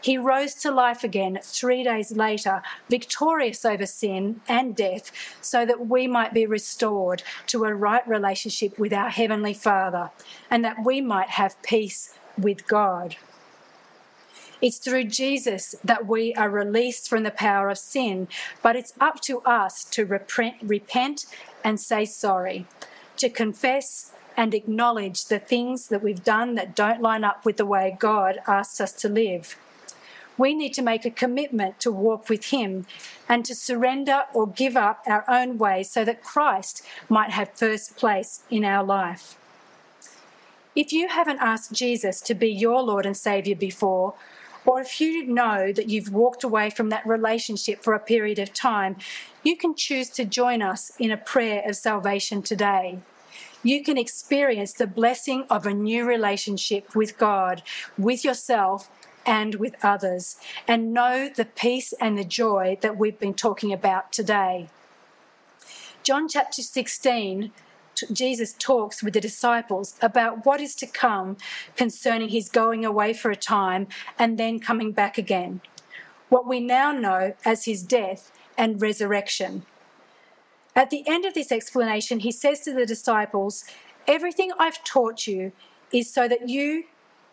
He 0.00 0.16
rose 0.16 0.54
to 0.54 0.70
life 0.70 1.02
again 1.02 1.40
three 1.42 1.82
days 1.82 2.12
later, 2.12 2.62
victorious 2.88 3.64
over 3.64 3.86
sin 3.86 4.40
and 4.48 4.76
death, 4.76 5.10
so 5.40 5.66
that 5.66 5.86
we 5.86 6.06
might 6.06 6.32
be 6.32 6.46
restored 6.46 7.22
to 7.48 7.64
a 7.64 7.74
right 7.74 8.06
relationship 8.06 8.78
with 8.78 8.92
our 8.92 9.10
Heavenly 9.10 9.54
Father 9.54 10.10
and 10.50 10.64
that 10.64 10.84
we 10.84 11.00
might 11.00 11.30
have 11.30 11.60
peace 11.62 12.14
with 12.36 12.68
God. 12.68 13.16
It's 14.60 14.78
through 14.78 15.04
Jesus 15.04 15.74
that 15.84 16.06
we 16.06 16.34
are 16.34 16.50
released 16.50 17.08
from 17.08 17.22
the 17.22 17.30
power 17.30 17.70
of 17.70 17.78
sin, 17.78 18.28
but 18.62 18.76
it's 18.76 18.92
up 19.00 19.20
to 19.22 19.40
us 19.40 19.84
to 19.84 20.04
repent 20.04 21.26
and 21.64 21.80
say 21.80 22.04
sorry, 22.04 22.66
to 23.16 23.28
confess 23.28 24.12
and 24.36 24.54
acknowledge 24.54 25.26
the 25.26 25.38
things 25.38 25.88
that 25.88 26.02
we've 26.02 26.24
done 26.24 26.54
that 26.54 26.76
don't 26.76 27.02
line 27.02 27.24
up 27.24 27.44
with 27.44 27.56
the 27.56 27.66
way 27.66 27.96
God 27.98 28.38
asks 28.46 28.80
us 28.80 28.92
to 28.92 29.08
live 29.08 29.56
we 30.38 30.54
need 30.54 30.72
to 30.74 30.82
make 30.82 31.04
a 31.04 31.10
commitment 31.10 31.80
to 31.80 31.92
walk 31.92 32.28
with 32.28 32.46
Him 32.46 32.86
and 33.28 33.44
to 33.44 33.54
surrender 33.54 34.22
or 34.32 34.46
give 34.46 34.76
up 34.76 35.02
our 35.06 35.24
own 35.28 35.58
ways 35.58 35.90
so 35.90 36.04
that 36.04 36.22
Christ 36.22 36.82
might 37.08 37.30
have 37.30 37.50
first 37.52 37.96
place 37.96 38.42
in 38.48 38.64
our 38.64 38.84
life. 38.84 39.36
If 40.74 40.92
you 40.92 41.08
haven't 41.08 41.40
asked 41.40 41.72
Jesus 41.72 42.20
to 42.20 42.34
be 42.34 42.48
your 42.48 42.80
Lord 42.82 43.04
and 43.04 43.16
Saviour 43.16 43.56
before, 43.56 44.14
or 44.64 44.80
if 44.80 45.00
you 45.00 45.26
know 45.26 45.72
that 45.72 45.88
you've 45.88 46.12
walked 46.12 46.44
away 46.44 46.70
from 46.70 46.90
that 46.90 47.06
relationship 47.06 47.82
for 47.82 47.94
a 47.94 47.98
period 47.98 48.38
of 48.38 48.52
time, 48.52 48.96
you 49.42 49.56
can 49.56 49.74
choose 49.74 50.08
to 50.10 50.24
join 50.24 50.62
us 50.62 50.92
in 50.98 51.10
a 51.10 51.16
prayer 51.16 51.62
of 51.66 51.74
salvation 51.74 52.42
today. 52.42 52.98
You 53.62 53.82
can 53.82 53.98
experience 53.98 54.72
the 54.72 54.86
blessing 54.86 55.44
of 55.50 55.66
a 55.66 55.74
new 55.74 56.04
relationship 56.04 56.94
with 56.94 57.18
God, 57.18 57.62
with 57.96 58.24
yourself, 58.24 58.88
and 59.28 59.56
with 59.56 59.76
others, 59.84 60.36
and 60.66 60.94
know 60.94 61.28
the 61.28 61.44
peace 61.44 61.92
and 62.00 62.16
the 62.16 62.24
joy 62.24 62.78
that 62.80 62.96
we've 62.96 63.20
been 63.20 63.34
talking 63.34 63.74
about 63.74 64.10
today. 64.10 64.70
John 66.02 66.28
chapter 66.28 66.62
16 66.62 67.52
Jesus 68.12 68.54
talks 68.58 69.02
with 69.02 69.14
the 69.14 69.20
disciples 69.20 69.96
about 70.00 70.46
what 70.46 70.60
is 70.60 70.76
to 70.76 70.86
come 70.86 71.36
concerning 71.76 72.28
his 72.28 72.48
going 72.48 72.84
away 72.84 73.12
for 73.12 73.30
a 73.30 73.36
time 73.36 73.88
and 74.18 74.38
then 74.38 74.60
coming 74.60 74.92
back 74.92 75.18
again. 75.18 75.60
What 76.28 76.46
we 76.46 76.60
now 76.60 76.92
know 76.92 77.34
as 77.44 77.64
his 77.64 77.82
death 77.82 78.30
and 78.56 78.80
resurrection. 78.80 79.66
At 80.76 80.90
the 80.90 81.02
end 81.08 81.24
of 81.24 81.34
this 81.34 81.50
explanation, 81.50 82.20
he 82.20 82.30
says 82.30 82.60
to 82.60 82.72
the 82.72 82.86
disciples, 82.86 83.64
Everything 84.06 84.52
I've 84.60 84.84
taught 84.84 85.26
you 85.26 85.50
is 85.92 86.08
so 86.08 86.28
that 86.28 86.48
you 86.48 86.84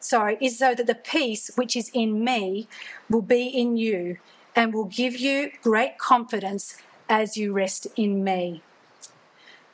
sorry, 0.07 0.37
is 0.41 0.59
so 0.59 0.75
that 0.75 0.87
the 0.87 0.95
peace 0.95 1.51
which 1.55 1.75
is 1.75 1.89
in 1.93 2.23
me 2.23 2.67
will 3.09 3.21
be 3.21 3.47
in 3.47 3.77
you 3.77 4.17
and 4.55 4.73
will 4.73 4.85
give 4.85 5.17
you 5.17 5.51
great 5.61 5.97
confidence 5.97 6.77
as 7.09 7.37
you 7.37 7.51
rest 7.51 7.87
in 7.95 8.23
me. 8.23 8.61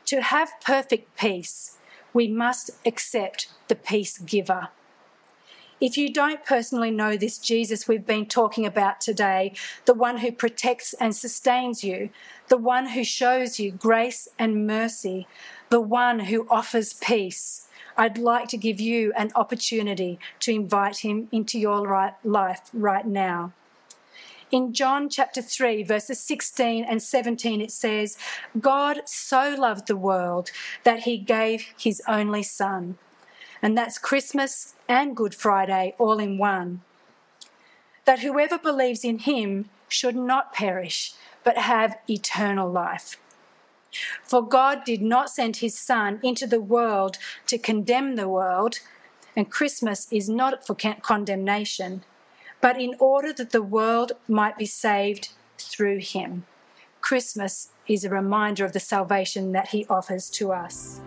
To 0.05 0.21
have 0.21 0.51
perfect 0.65 1.17
peace, 1.17 1.77
we 2.13 2.27
must 2.27 2.71
accept 2.85 3.47
the 3.67 3.75
peace 3.75 4.17
giver. 4.17 4.69
If 5.79 5.97
you 5.97 6.13
don't 6.13 6.45
personally 6.45 6.91
know 6.91 7.17
this 7.17 7.39
Jesus 7.39 7.87
we've 7.87 8.05
been 8.05 8.27
talking 8.27 8.67
about 8.67 9.01
today, 9.01 9.53
the 9.85 9.95
one 9.95 10.17
who 10.17 10.31
protects 10.31 10.93
and 10.93 11.15
sustains 11.15 11.83
you, 11.83 12.11
the 12.49 12.57
one 12.57 12.89
who 12.89 13.03
shows 13.03 13.59
you 13.59 13.71
grace 13.71 14.27
and 14.37 14.67
mercy, 14.67 15.27
the 15.69 15.81
one 15.81 16.19
who 16.19 16.47
offers 16.49 16.93
peace, 16.93 17.67
I'd 17.97 18.17
like 18.17 18.47
to 18.49 18.57
give 18.57 18.79
you 18.79 19.13
an 19.17 19.31
opportunity 19.35 20.19
to 20.41 20.51
invite 20.51 20.97
him 20.97 21.27
into 21.31 21.59
your 21.59 22.15
life 22.23 22.61
right 22.73 23.05
now. 23.05 23.53
In 24.51 24.73
John 24.73 25.07
chapter 25.07 25.41
3, 25.41 25.83
verses 25.83 26.19
16 26.19 26.83
and 26.83 27.01
17, 27.01 27.61
it 27.61 27.71
says, 27.71 28.17
God 28.59 29.01
so 29.05 29.55
loved 29.57 29.87
the 29.87 29.95
world 29.95 30.51
that 30.83 31.01
he 31.03 31.17
gave 31.17 31.67
his 31.79 32.01
only 32.05 32.43
Son. 32.43 32.97
And 33.61 33.77
that's 33.77 33.97
Christmas 33.97 34.75
and 34.89 35.15
Good 35.15 35.33
Friday 35.33 35.95
all 35.97 36.19
in 36.19 36.37
one. 36.37 36.81
That 38.03 38.19
whoever 38.19 38.57
believes 38.57 39.05
in 39.05 39.19
him 39.19 39.69
should 39.87 40.17
not 40.17 40.51
perish, 40.51 41.13
but 41.45 41.57
have 41.57 41.97
eternal 42.09 42.69
life. 42.69 43.17
For 44.23 44.45
God 44.45 44.83
did 44.85 45.01
not 45.01 45.29
send 45.29 45.57
his 45.57 45.77
Son 45.77 46.19
into 46.23 46.47
the 46.47 46.61
world 46.61 47.17
to 47.47 47.57
condemn 47.57 48.15
the 48.15 48.29
world, 48.29 48.79
and 49.35 49.51
Christmas 49.51 50.07
is 50.11 50.29
not 50.29 50.65
for 50.65 50.75
condemnation, 50.75 52.03
but 52.61 52.79
in 52.79 52.95
order 52.99 53.33
that 53.33 53.51
the 53.51 53.63
world 53.63 54.13
might 54.27 54.57
be 54.57 54.65
saved 54.65 55.29
through 55.57 55.97
him. 55.99 56.45
Christmas 57.01 57.69
is 57.87 58.05
a 58.05 58.09
reminder 58.09 58.63
of 58.63 58.73
the 58.73 58.79
salvation 58.79 59.51
that 59.53 59.69
he 59.69 59.85
offers 59.89 60.29
to 60.29 60.51
us. 60.51 61.01